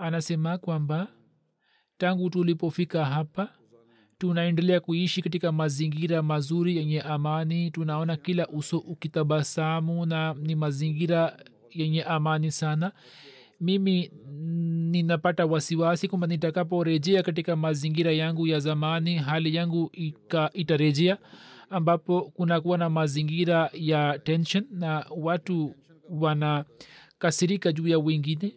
anasema 0.01 0.57
kwamba 0.57 1.07
tangu 1.97 2.29
tulipofika 2.29 3.05
hapa 3.05 3.49
tunaendelea 4.17 4.79
kuishi 4.79 5.21
katika 5.21 5.51
mazingira 5.51 6.21
mazuri 6.21 6.77
yenye 6.77 7.01
amani. 7.01 7.71
Tunaona 7.71 8.17
kila 8.17 8.47
uso 8.47 8.77
ukitabasamu 8.77 10.05
na 10.05 10.33
ni 10.33 10.55
mazingira 10.55 11.37
yenye 11.71 12.03
amani 12.03 12.51
sana. 12.51 12.91
Mimi 13.59 14.11
ninapata 14.91 15.45
wasiwasi 15.45 16.07
kwamba 16.07 16.27
nitakaporejea 16.27 17.23
katika 17.23 17.55
mazingira 17.55 18.11
yangu 18.11 18.47
ya 18.47 18.59
zamani 18.59 19.15
hali 19.17 19.55
yangu 19.55 19.91
itarejea 20.53 21.17
ambapo 21.69 22.21
kunakuwa 22.21 22.77
na 22.77 22.89
mazingira 22.89 23.69
ya 23.73 24.19
tension 24.19 24.65
na 24.71 25.05
watu 25.17 25.75
wanakasirika 26.09 27.71
juu 27.71 27.87
ya 27.87 27.99
wengine 27.99 28.53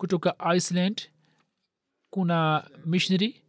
kutoka 0.00 0.34
iceland 0.56 1.02
kuna 2.10 2.70
missionary 2.86 3.42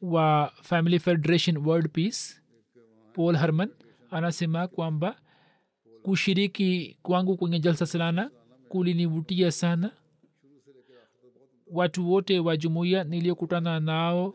wa 0.00 0.52
family 0.62 0.98
federation 0.98 1.56
world 1.56 1.88
peace 1.90 2.40
paul 3.12 3.36
herman 3.36 3.70
anasema 4.10 4.68
kwamba 4.68 5.16
kushiriki 6.02 6.98
kwangu 7.02 7.36
kwenye 7.36 7.58
jalsa 7.60 7.86
salana 7.86 8.30
kulinivutia 8.68 9.52
sana. 9.52 9.90
Watu 11.66 12.10
wote 12.10 12.38
wa 12.40 12.56
jumuiya 12.56 13.04
niliyokutana 13.04 13.80
nao 13.80 14.34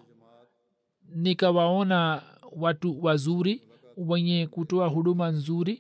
nikawaona 1.16 2.22
watu 2.52 3.04
wazuri 3.04 3.62
wenye 3.98 4.48
kutoa 4.48 4.88
huduma 4.88 5.30
nzuri 5.30 5.80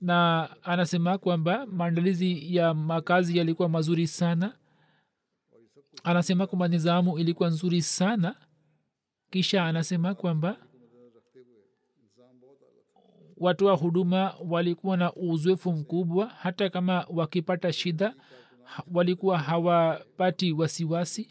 na 0.00 0.48
anasema 0.62 1.18
kwamba 1.18 1.66
maandalizi 1.66 2.56
ya 2.56 2.74
makazi 2.74 3.38
yalikuwa 3.38 3.68
mazuri 3.68 4.06
sana 4.06 4.52
anasema 6.04 6.46
kwamba 6.46 6.68
nizamu 6.68 7.18
ilikuwa 7.18 7.48
nzuri 7.48 7.82
sana. 7.82 8.36
Kisha 9.30 9.64
anasema 9.64 10.14
kwamba 10.14 10.56
watu 13.36 13.66
wa 13.66 13.74
huduma 13.76 14.34
walikuwa 14.48 14.96
na 14.96 15.12
uzoefu 15.14 15.72
mkubwa. 15.72 16.26
Hata 16.26 16.70
kama 16.70 17.06
wakipata 17.10 17.72
shida 17.72 18.14
walikuwa 18.92 19.38
hawapati 19.38 20.52
wasiwasi. 20.52 21.30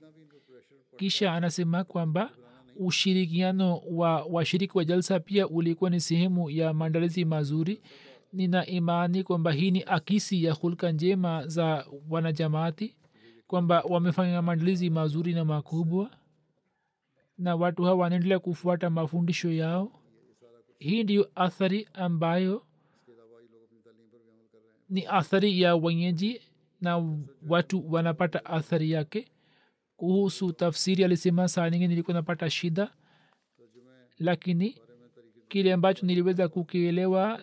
Kisha 0.97 1.33
anasema 1.33 1.83
kwamba 1.83 2.29
ushirikiano 2.75 3.77
wa 3.77 4.23
washiriki 4.23 4.77
wa 4.77 4.85
jalsa 4.85 5.19
pia 5.19 5.47
ulikuwa 5.47 5.89
ni 5.89 5.99
sehemu 5.99 6.49
ya 6.49 6.73
maandalizi 6.73 7.25
mazuri. 7.25 7.81
Nina 8.33 8.65
imani 8.65 9.23
kwamba 9.23 9.51
hii 9.51 9.71
ni 9.71 9.83
akisi 9.83 10.43
ya 10.43 10.53
hulka 10.53 10.91
njema 10.91 11.47
za 11.47 11.85
wanajamaati 12.09 12.95
kwamba 13.53 13.81
wamefanya 13.81 14.41
maandalizi 14.41 14.89
mazuri 14.89 15.33
na 15.33 15.45
makubwa 15.45 16.11
na 17.37 17.55
watu 17.55 17.83
hawa 17.83 17.95
wanaendelea 17.95 18.39
kufuata 18.39 18.89
mafundisho 18.89 19.51
yao. 19.51 19.91
Hii 20.79 21.03
ndiyo 21.03 21.31
athari 21.35 21.89
ambayo 21.93 22.63
ni 24.89 25.05
athari 25.07 25.61
ya 25.61 25.75
wenyeji 25.75 26.41
na 26.81 27.17
watu 27.47 27.93
wanapata 27.93 28.45
athari 28.45 28.91
yake. 28.91 29.27
Kuhusu 29.97 30.53
tafsiri 30.53 31.03
alisema 31.03 31.47
saa 31.47 31.69
nyingi 31.69 31.87
nilikuwa 31.87 32.13
napata 32.13 32.49
shida 32.49 32.91
lakini 34.19 34.77
kile 35.47 35.73
ambacho 35.73 36.05
niliweza 36.05 36.47
kukielewa 36.47 37.41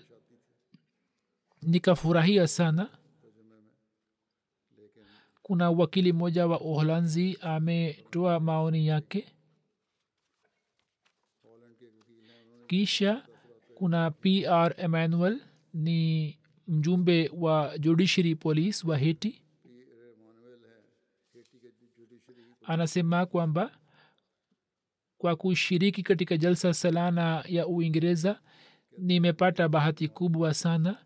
nikafurahia 1.62 2.46
sana 2.46 2.99
kuna 5.50 5.70
wakili 5.70 6.12
mmoja 6.12 6.46
wa 6.46 6.60
uholanzi 6.60 7.38
ametoa 7.40 8.40
maoni 8.40 8.86
yake. 8.86 9.26
Kisha 12.66 13.26
kuna 13.74 14.10
pr 14.10 14.74
emmanuel 14.76 15.40
ni 15.74 16.38
mjumbe 16.68 17.30
wa 17.34 17.78
judiciary 17.78 18.34
police 18.34 18.86
wa 18.86 18.98
heti 18.98 19.42
anasema 22.66 23.26
kwamba 23.26 23.78
kwa 25.18 25.36
kushiriki 25.36 26.02
katika 26.02 26.36
jalsa 26.36 26.74
salana 26.74 27.44
ya 27.48 27.66
uingereza 27.66 28.40
nimepata 28.98 29.68
bahati 29.68 30.08
kubwa 30.08 30.54
sana 30.54 30.98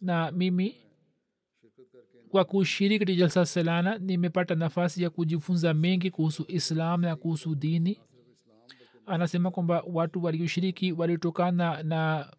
na 0.00 0.30
mimi 0.30 0.76
kwa 2.30 2.44
kushiriki 2.44 2.98
katika 2.98 3.18
jalsa 3.18 3.46
salana 3.46 3.98
nimepata 3.98 4.54
nafasi 4.54 5.02
ya 5.02 5.10
kujifunza 5.10 5.74
mengi 5.74 6.10
kuhusu 6.10 6.44
islam 6.48 7.00
na 7.00 7.16
kuhusu 7.16 7.54
dini. 7.54 7.98
Anasema 9.06 9.50
kwamba 9.50 9.82
watu 9.86 10.24
walioshiriki 10.24 10.92
walitokana 10.92 11.82
na 11.82 12.30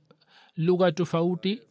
lugha 0.58 0.92
tofauti 0.92 1.62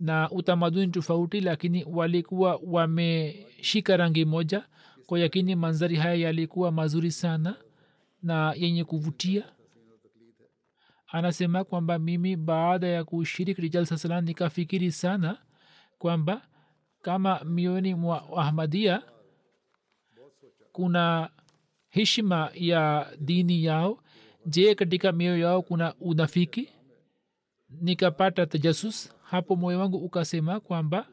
na 0.00 0.30
utamaduni 0.30 0.88
tofauti 0.92 1.40
lakini 1.40 1.84
walikuwa 1.84 2.60
wameshika 2.66 3.96
rangi 3.96 4.24
moja. 4.24 4.64
Kwa 5.06 5.20
yakini 5.20 5.54
manzari 5.54 5.96
haya 5.96 6.14
yalikuwa 6.14 6.72
mazuri 6.72 7.10
sana 7.10 7.56
na 8.22 8.54
yenye 8.56 8.84
kuvutia. 8.84 9.44
Anasema 11.06 11.64
kwamba 11.64 11.98
mimi 11.98 12.36
baada 12.36 12.86
ya 12.86 13.04
kushiriki 13.04 13.68
jalsa 13.68 13.98
salam 13.98 14.24
nikafikiri 14.24 14.92
sana 14.92 15.38
kwamba 15.98 16.42
kama 17.04 17.44
mioni 17.44 17.94
mwa 17.94 18.36
ahmadia 18.36 19.02
kuna 20.72 21.30
heshima 21.88 22.50
ya 22.54 23.06
dini 23.20 23.64
yao. 23.64 23.98
Je 24.46 24.74
katika 24.74 25.12
mioyo 25.12 25.38
yao 25.38 25.62
kuna 25.62 25.94
unafiki? 26.00 26.68
Nikapata 27.70 28.46
tajasus 28.46 29.12
hapo 29.22 29.56
moyo 29.56 29.80
wangu 29.80 29.96
ukasema 29.98 30.60
kwamba 30.60 31.06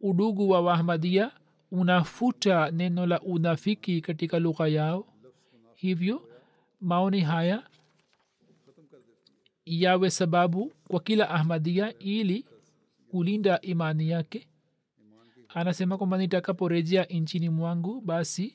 udugu 0.00 0.48
wa 0.50 0.60
wahmadia 0.60 1.30
unafuta 1.70 2.70
neno 2.70 3.06
la 3.06 3.20
unafiki 3.20 4.00
katika 4.00 4.38
lugha 4.38 4.68
yao. 4.68 5.06
Hivyo 5.74 6.28
maoni 6.80 7.20
haya 7.20 7.62
yawe 9.64 10.10
sababu 10.10 10.72
kwa 10.88 11.00
kila 11.00 11.30
ahmadia 11.30 11.98
ili 11.98 12.44
kulinda 13.18 13.60
imani 13.60 14.08
yake. 14.08 14.46
Anasema 15.48 15.98
kwamba 15.98 16.18
nitakaporejea 16.18 17.04
nchini 17.04 17.48
mwangu 17.48 18.00
basi 18.00 18.54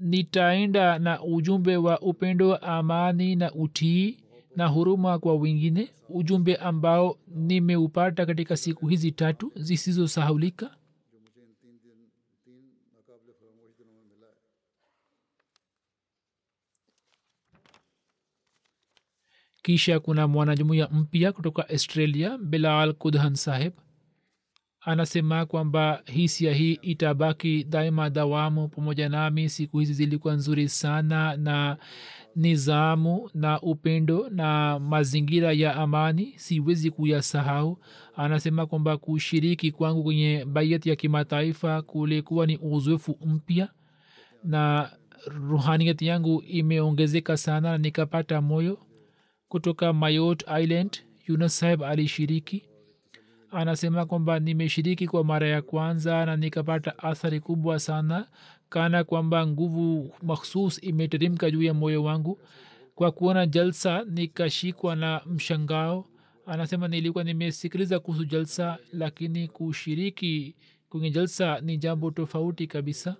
nitaenda 0.00 0.98
na 0.98 1.22
ujumbe 1.22 1.76
wa 1.76 2.00
upendo 2.00 2.56
amani 2.56 3.36
na 3.36 3.52
utii 3.54 4.18
na 4.56 4.66
huruma 4.66 5.18
kwa 5.18 5.34
wengine 5.34 5.88
ujumbe 6.08 6.56
ambao 6.56 7.18
nimeupata 7.28 8.26
katika 8.26 8.56
siku 8.56 8.86
hizi 8.88 9.12
tatu 9.12 9.52
zisizosahaulika 9.56 10.76
kisha 19.62 20.00
kuna 20.00 20.28
mwanajumuya 20.28 20.88
mpya 20.88 21.32
kutoka 21.32 21.68
australia 21.68 22.38
bilal 22.38 22.92
kudhan 22.94 23.34
saheb 23.34 23.72
anasema 24.80 25.46
kwamba 25.46 26.02
hisia 26.06 26.52
hii 26.54 26.72
itabaki 26.82 27.64
daima 27.64 28.10
dawamu 28.10 28.68
pamoja 28.68 29.08
nami. 29.08 29.48
Siku 29.48 29.78
hizi 29.78 29.92
zilikuwa 29.94 30.34
nzuri 30.34 30.68
sana 30.68 31.36
na 31.36 31.76
nizamu 32.36 33.30
na 33.34 33.60
upendo 33.60 34.28
na 34.30 34.78
mazingira 34.78 35.52
ya 35.52 35.76
amani. 35.76 36.32
Siwezi 36.36 36.90
kuyasahau. 36.90 37.78
Anasema 38.16 38.66
kwamba 38.66 38.96
kushiriki 38.96 39.72
kwangu 39.72 40.02
kwenye 40.02 40.44
baiat 40.44 40.86
ya 40.86 40.96
kimataifa 40.96 41.82
kulikuwa 41.82 42.46
ni 42.46 42.56
uzoefu 42.56 43.18
mpya 43.26 43.68
na 44.44 44.90
ruhaniyat 45.26 46.02
yangu 46.02 46.42
imeongezeka 46.46 47.36
sana 47.36 47.70
na 47.70 47.78
nikapata 47.78 48.40
moyo 48.40 48.78
kutoka 49.54 49.92
mayot 49.92 50.44
island 50.62 50.98
yunus 51.26 51.58
saheb 51.58 51.82
alishiriki. 51.82 52.64
Anasema 53.50 54.06
kwamba 54.06 54.40
nimeshiriki 54.40 55.06
kwa 55.08 55.24
mara 55.24 55.48
ya 55.48 55.62
kwanza 55.62 56.26
na 56.26 56.36
nikapata 56.36 56.98
athari 56.98 57.40
kubwa 57.40 57.78
sana 57.78 58.28
kana 58.68 59.04
kwamba 59.04 59.46
nguvu 59.46 60.14
makhsus 60.22 60.82
imeteremka 60.82 61.50
juu 61.50 61.62
ya 61.62 61.74
moyo 61.74 62.04
wangu. 62.04 62.40
Kwa 62.94 63.12
kuona 63.12 63.46
jalsa 63.46 64.04
nikashikwa 64.04 64.96
na 64.96 65.20
mshangao. 65.26 66.06
Anasema 66.46 66.88
nilikuwa 66.88 67.24
nimesikiliza 67.24 68.00
kuhusu 68.00 68.24
jalsa 68.24 68.78
lakini 68.92 69.48
kushiriki 69.48 70.56
kwenye 70.88 71.10
jalsa 71.10 71.60
ni 71.60 71.76
jambo 71.78 72.10
tofauti 72.10 72.66
kabisa. 72.66 73.16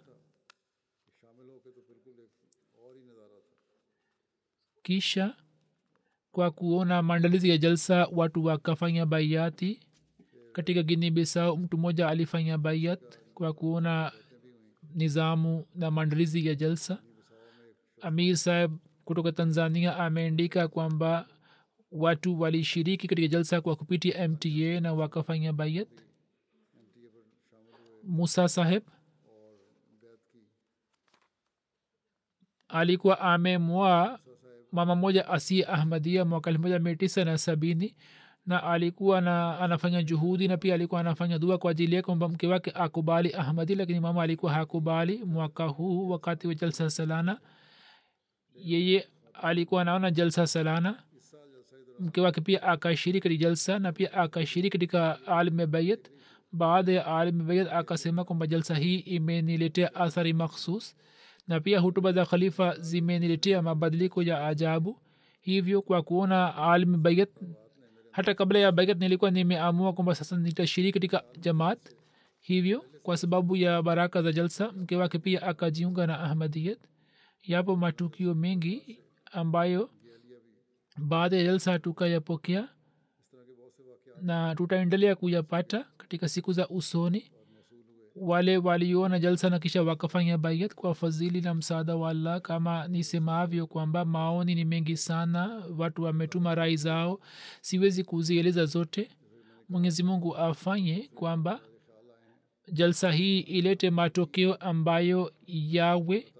Kisha 4.82 5.34
kwa 6.32 6.50
kuona 6.50 7.02
maandalizi 7.02 7.48
ya 7.50 7.58
jalsa 7.58 8.08
watu 8.12 8.44
wakafanya 8.44 9.06
baiati 9.06 9.80
katika 10.52 10.82
gini 10.82 11.10
bisau 11.10 11.56
mtu 11.56 11.78
mmoja 11.78 12.08
alifanya 12.08 12.58
baiat 12.58 13.18
kwa 13.34 13.52
kuona 13.52 14.12
nizamu 14.94 15.66
na 15.74 15.90
maandalizi 15.90 16.46
ya 16.46 16.54
jalsa. 16.54 17.02
Amir 18.00 18.36
saheb 18.36 18.76
kutoka 19.04 19.32
tanzania 19.32 19.96
ameandika 19.96 20.68
kwamba 20.68 21.26
watu 21.92 22.40
walishiriki 22.40 23.08
katika 23.08 23.28
jalsa 23.28 23.60
kwa 23.60 23.76
kupitia 23.76 24.28
mta 24.28 24.80
na 24.80 24.92
wakafanya 24.94 25.52
baiat 25.52 25.88
musa 28.04 28.48
saheb 28.48 28.82
alikuwa 32.68 33.20
amemwa 33.20 34.20
mama 34.72 34.94
moja 34.96 35.28
asi 35.28 35.64
ahmadia 35.64 36.24
mwaka 36.24 36.50
elfu 36.50 36.62
moja 36.62 36.78
mia 36.78 36.96
tisa 36.96 37.24
na 37.24 37.38
sabini 37.38 37.94
na 38.46 38.62
alikuwa 38.62 39.20
na 39.20 39.58
anafanya 39.58 40.02
juhudi 40.02 40.48
na 40.48 40.56
pia 40.56 40.74
alikuwa 40.74 41.00
anafanya 41.00 41.38
dua 41.38 41.58
kwa 41.58 41.70
ajili 41.70 41.96
ya 41.96 42.02
kwamba 42.02 42.28
mke 42.28 42.46
wake 42.46 42.70
akubali 42.74 43.34
ahmadi 43.34 43.74
lakini 43.74 44.00
mama 44.00 44.22
alikuwa 44.22 44.52
hakubali 44.52 45.24
mwaka 45.24 45.64
huu 45.66 46.08
wakati 46.08 46.46
wa 46.48 46.54
jalsa 46.54 46.90
salana. 46.90 47.40
Yeye 48.54 49.08
alikuwa 49.42 49.82
anaona 49.82 50.10
jalsa 50.10 50.46
salana. 50.46 51.02
Mke 52.00 52.20
wake 52.20 52.40
pia 52.40 52.62
akashiriki 52.62 53.22
katika 53.22 53.44
jalsa 53.44 53.78
na 53.78 53.92
pia 53.92 54.12
akashiriki 54.12 54.78
katika 54.78 55.26
alme 55.26 55.66
bayat 55.66 56.10
baada 56.52 56.92
ya 56.92 57.06
alme 57.06 57.44
bayat 57.44 57.68
akasema 57.72 58.24
kwamba 58.24 58.46
jalsa 58.46 58.74
hii 58.74 58.96
imeniletea 58.98 59.94
athari 59.94 60.32
makhsus 60.32 60.96
na 61.48 61.60
pia 61.60 61.80
hutuba 61.80 62.12
za 62.12 62.26
khalifa 62.26 62.78
zimeniletea 62.78 63.62
mabadiliko 63.62 64.22
ya 64.22 64.46
ajabu. 64.46 64.98
Hivyo 65.40 65.82
kwa 65.82 66.02
kuona 66.02 66.56
almi 66.56 66.96
bayat 66.96 67.30
hata 68.10 68.34
kabla 68.34 68.58
ya 68.58 68.72
baiat 68.72 68.98
nilikuwa 68.98 69.30
nimeamua 69.30 69.92
kwamba 69.92 70.14
sasa 70.14 70.36
nitashiriki 70.36 70.92
katika 70.92 71.22
jamaat. 71.40 71.78
Hivyo 72.40 72.84
kwa 73.02 73.16
sababu 73.16 73.56
ya 73.56 73.82
baraka 73.82 74.22
za 74.22 74.32
jalsa 74.32 74.72
mke 74.72 74.96
wake 74.96 75.18
pia 75.18 75.42
akajiunga 75.42 76.06
na 76.06 76.20
ahmadiyat. 76.20 76.78
Yapo 77.42 77.76
matukio 77.76 78.34
mengi 78.34 78.98
ambayo 79.32 79.90
baada 80.98 81.36
ya 81.36 81.44
jalsa 81.44 81.78
tukayapokea 81.78 82.68
na 84.22 84.54
tutaendelea 84.54 85.16
kuyapata 85.16 85.86
katika 85.96 86.28
siku 86.28 86.52
za 86.52 86.68
usoni 86.68 87.30
wale 88.16 88.56
waliona 88.58 89.18
jalsa 89.18 89.50
na 89.50 89.58
kisha 89.58 89.82
wakafanya 89.82 90.38
bayat 90.38 90.74
kwa 90.74 90.94
fadhili 90.94 91.40
na 91.40 91.54
msaada 91.54 91.96
wa 91.96 92.10
allah 92.10 92.40
kama 92.40 92.88
nisemavyo 92.88 93.66
kwamba 93.66 94.04
maoni 94.04 94.54
ni 94.54 94.64
mengi 94.64 94.96
sana 94.96 95.62
watu 95.78 96.02
wametuma 96.02 96.54
rai 96.54 96.76
zao 96.76 97.20
siwezi 97.60 98.04
kuzieleza 98.04 98.66
zote. 98.66 99.10
Mwenyezi 99.68 100.02
mungu 100.02 100.36
afanye 100.36 101.10
kwamba 101.14 101.60
jalsa 102.72 103.12
hii 103.12 103.40
ilete 103.40 103.90
matokeo 103.90 104.54
ambayo 104.54 105.32
yawe 105.46 106.32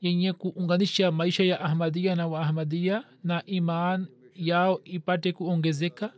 yenye 0.00 0.32
kuunganisha 0.32 1.12
maisha 1.12 1.44
ya 1.44 1.60
ahmadia 1.60 2.14
na 2.16 2.26
waahmadia 2.26 3.04
na 3.24 3.46
iman 3.46 4.06
yao 4.34 4.80
ipate 4.84 5.32
kuongezeka 5.32 6.12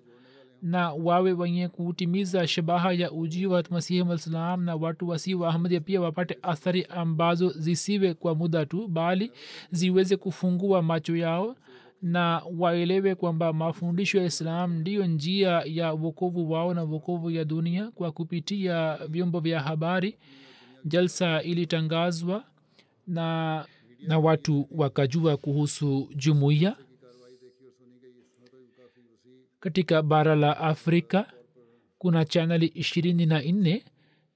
na 0.63 0.93
wawe 0.93 1.33
wenye 1.33 1.69
kutimiza 1.69 2.47
shabaha 2.47 2.93
ya 2.93 3.13
uji 3.13 3.47
wa 3.47 3.65
masihi 3.71 4.05
msalam 4.05 4.65
na 4.65 4.77
watu 4.77 5.09
wasii 5.09 5.35
wa 5.35 5.49
ahmadia 5.49 5.81
pia 5.81 6.01
wapate 6.01 6.39
athari 6.43 6.85
ambazo 6.89 7.49
zisiwe 7.51 8.15
kwa 8.15 8.35
muda 8.35 8.67
tu 8.67 8.89
bali 8.89 9.33
ziweze 9.71 10.17
kufungua 10.17 10.83
macho 10.83 11.17
yao 11.17 11.57
na 12.03 12.43
waelewe 12.59 13.15
kwamba 13.15 13.53
mafundisho 13.53 14.19
ya 14.19 14.25
islam 14.25 14.75
ndiyo 14.75 15.07
njia 15.07 15.63
ya 15.67 15.93
wokovu 15.93 16.51
wao 16.53 16.75
na 16.75 16.83
wokovu 16.83 17.31
ya 17.31 17.45
dunia 17.45 17.91
kwa 17.91 18.13
kupitia 18.13 18.99
vyombo 19.09 19.41
vya 19.41 19.61
habari. 19.61 20.17
Jalsa 20.85 21.43
ilitangazwa 21.43 22.45
na 23.07 23.65
na 24.07 24.19
watu 24.19 24.69
wakajua 24.71 25.37
kuhusu 25.37 26.09
jumuiya 26.17 26.77
katika 29.63 30.03
bara 30.03 30.35
la 30.37 30.57
afrika 30.59 31.33
kuna 31.99 32.25
chaneli 32.25 32.67
ishirini 32.67 33.27
na 33.27 33.43
nne 33.43 33.85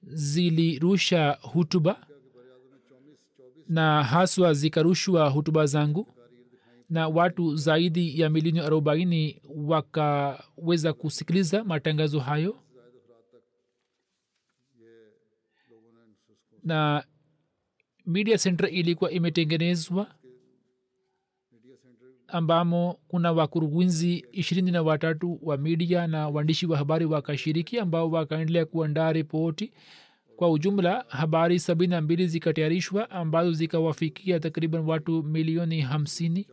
zilirusha 0.03 1.37
hutuba 1.41 2.07
na 3.67 4.03
haswa 4.03 4.53
zikarushwa 4.53 5.29
hutuba 5.29 5.65
zangu 5.65 6.07
na 6.89 7.07
watu 7.07 7.55
zaidi 7.55 8.19
ya 8.21 8.29
milioni 8.29 8.59
arobaini 8.59 9.41
wakaweza 9.55 10.93
kusikiliza 10.93 11.63
matangazo 11.63 12.19
hayo. 12.19 12.57
Na 16.63 17.03
media 18.05 18.37
center 18.37 18.69
ilikuwa 18.73 19.11
imetengenezwa 19.11 20.15
ambamo 22.27 22.99
kuna 23.07 23.31
wakurugenzi 23.31 24.25
ishirini 24.31 24.71
na 24.71 24.81
watatu 24.81 25.39
wa 25.41 25.57
midia 25.57 26.07
na 26.07 26.29
waandishi 26.29 26.65
wa 26.65 26.77
habari 26.77 27.05
wakashiriki 27.05 27.79
ambao 27.79 28.11
wakaendelea 28.11 28.65
kuandaa 28.65 29.11
ripoti. 29.13 29.73
Kwa 30.35 30.51
ujumla 30.51 31.05
habari 31.07 31.59
sabini 31.59 31.91
na 31.91 32.01
mbili 32.01 32.27
zikatayarishwa 32.27 33.09
ambazo 33.11 33.51
zikawafikia 33.53 34.39
takriban 34.39 34.81
watu 34.81 35.23
milioni 35.23 35.81
hamsini. 35.81 36.47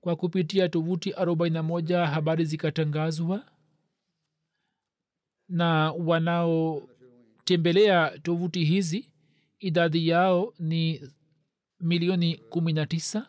Kwa 0.00 0.16
kupitia 0.16 0.68
tovuti 0.68 1.12
arobaini 1.12 1.54
na 1.54 1.62
moja 1.62 2.06
habari 2.06 2.44
zikatangazwa 2.44 3.44
na 5.48 5.92
wanaotembelea 5.92 8.18
tovuti 8.22 8.64
hizi 8.64 9.10
idadi 9.58 10.08
yao 10.08 10.54
ni 10.58 11.10
milioni 11.80 12.36
kumi 12.36 12.72
na 12.72 12.86
tisa 12.86 13.26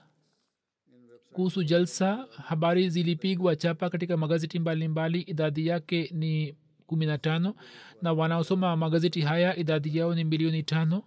kuhusu 1.36 1.64
jalsa 1.64 2.28
habari 2.48 2.90
zilipigwa 2.90 3.56
chapa 3.56 3.90
katika 3.90 4.18
magazeti 4.18 4.60
mbalimbali 4.60 5.22
idadi 5.22 5.68
yake 5.68 6.10
ni 6.14 6.56
kumi 6.88 7.06
na 7.06 7.18
tano 7.18 7.56
na 8.02 8.14
wanaosoma 8.14 8.76
magazeti 8.78 9.22
haya 9.22 9.58
idadi 9.58 9.98
yao 9.98 10.16
ni 10.16 10.24
milioni 10.24 10.64
tano. 10.64 11.04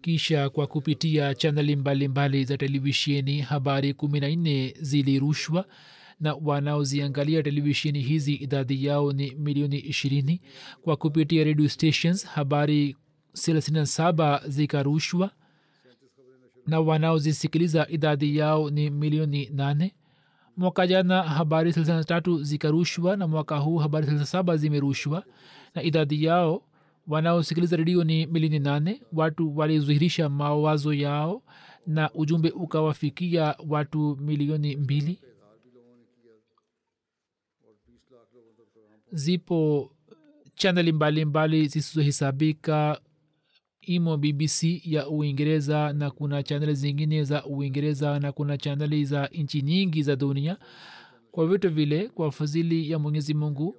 Kisha 0.00 0.48
kwa 0.50 0.66
kupitia 0.66 1.34
chaneli 1.34 1.76
mbalimbali 1.76 2.44
za 2.44 2.56
televisheni 2.56 3.40
habari 3.40 3.94
kumi 3.94 4.20
na 4.20 4.28
nne 4.28 4.74
zilirushwa 4.80 5.66
na 6.20 6.34
wanaoziangalia 6.34 7.42
televisheni 7.42 8.00
hizi 8.00 8.34
idadi 8.34 8.84
yao 8.84 9.12
ni 9.12 9.30
milioni 9.34 9.78
ishirini. 9.78 10.40
Kwa 10.82 10.96
kupitia 10.96 11.44
radio 11.44 11.68
stations 11.68 12.26
habari 12.26 12.96
thelathini 13.32 13.78
na 13.78 13.86
saba 13.86 14.42
zikarushwa 14.48 15.30
na 16.66 16.80
wanaozisikiliza 16.80 17.86
idadi 17.88 18.36
yao 18.36 18.70
ni 18.70 18.90
milioni 18.90 19.50
nane. 19.52 19.94
Mwaka 20.56 20.86
jana 20.86 21.22
habari 21.22 21.72
thelathini 21.72 22.04
tatu 22.04 22.42
zikarushwa 22.42 23.16
na 23.16 23.28
mwaka 23.28 23.56
huu 23.58 23.76
habari 23.78 24.06
thelathini 24.06 24.26
saba 24.26 24.56
zimerushwa 24.56 25.24
na 25.74 25.82
idadi 25.82 26.24
yao. 26.24 26.62
Wanaosikiliza 27.08 27.76
redio 27.76 28.04
ni 28.04 28.26
milioni 28.26 28.58
nane. 28.58 29.02
Watu 29.12 29.58
walizuhirisha 29.58 30.28
mawazo 30.28 30.92
yao 30.94 31.42
na 31.86 32.10
ujumbe 32.14 32.50
ukawafikia 32.50 33.54
watu 33.68 34.16
milioni 34.20 34.76
mbili. 34.76 35.18
Zipo 39.12 39.90
chaneli 40.54 40.92
mbalimbali 40.92 41.68
zisizohesabika 41.68 43.00
imo 43.86 44.16
bbc 44.16 44.80
ya 44.84 45.08
uingereza 45.08 45.92
na 45.92 46.10
kuna 46.10 46.42
chaneli 46.42 46.74
zingine 46.74 47.24
za 47.24 47.44
uingereza 47.44 48.20
na 48.20 48.32
kuna 48.32 48.58
chaneli 48.58 49.04
za 49.04 49.26
nchi 49.32 49.62
nyingi 49.62 50.02
za 50.02 50.16
dunia. 50.16 50.56
Kwa 51.30 51.46
vitu 51.46 51.70
vile 51.70 52.08
kwa 52.08 52.32
fadhili 52.32 52.90
ya 52.90 52.98
mwenyezi 52.98 53.34
mungu 53.34 53.76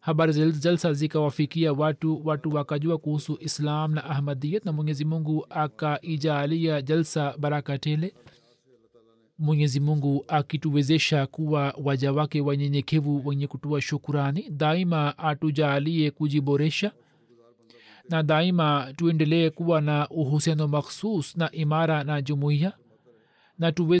habari 0.00 0.52
jalsa 0.52 0.92
zikawafikia 0.92 1.72
watu 1.72 2.20
watu 2.26 2.54
wakajua 2.54 2.98
kuhusu 2.98 3.38
islam 3.40 3.94
na 3.94 4.04
ahmadiyat 4.04 4.64
na 4.64 4.72
mwenyezi 4.72 5.04
mungu 5.04 5.46
akaijaalia 5.50 6.82
jalsa 6.82 7.34
baraka 7.38 7.78
tele. 7.78 8.14
Mwenyezi 9.38 9.80
mungu 9.80 10.24
akituwezesha 10.28 11.26
kuwa 11.26 11.74
waja 11.84 12.12
wake 12.12 12.40
wanyenyekevu 12.40 13.22
wenye 13.28 13.46
kutoa 13.46 13.80
shukurani 13.80 14.50
daima 14.50 15.18
atujaalie 15.18 16.10
kujiboresha 16.10 16.92
na 18.10 18.22
daima 18.22 18.92
tuendelee 18.96 19.50
kuwa 19.50 19.80
na 19.80 20.08
uhusiano 20.08 20.68
makhsus 20.68 21.36
na 21.36 21.50
imara 21.52 22.04
na 22.04 22.22
jumuiya 22.22 22.72
na 23.58 23.72
tuwe 23.72 24.00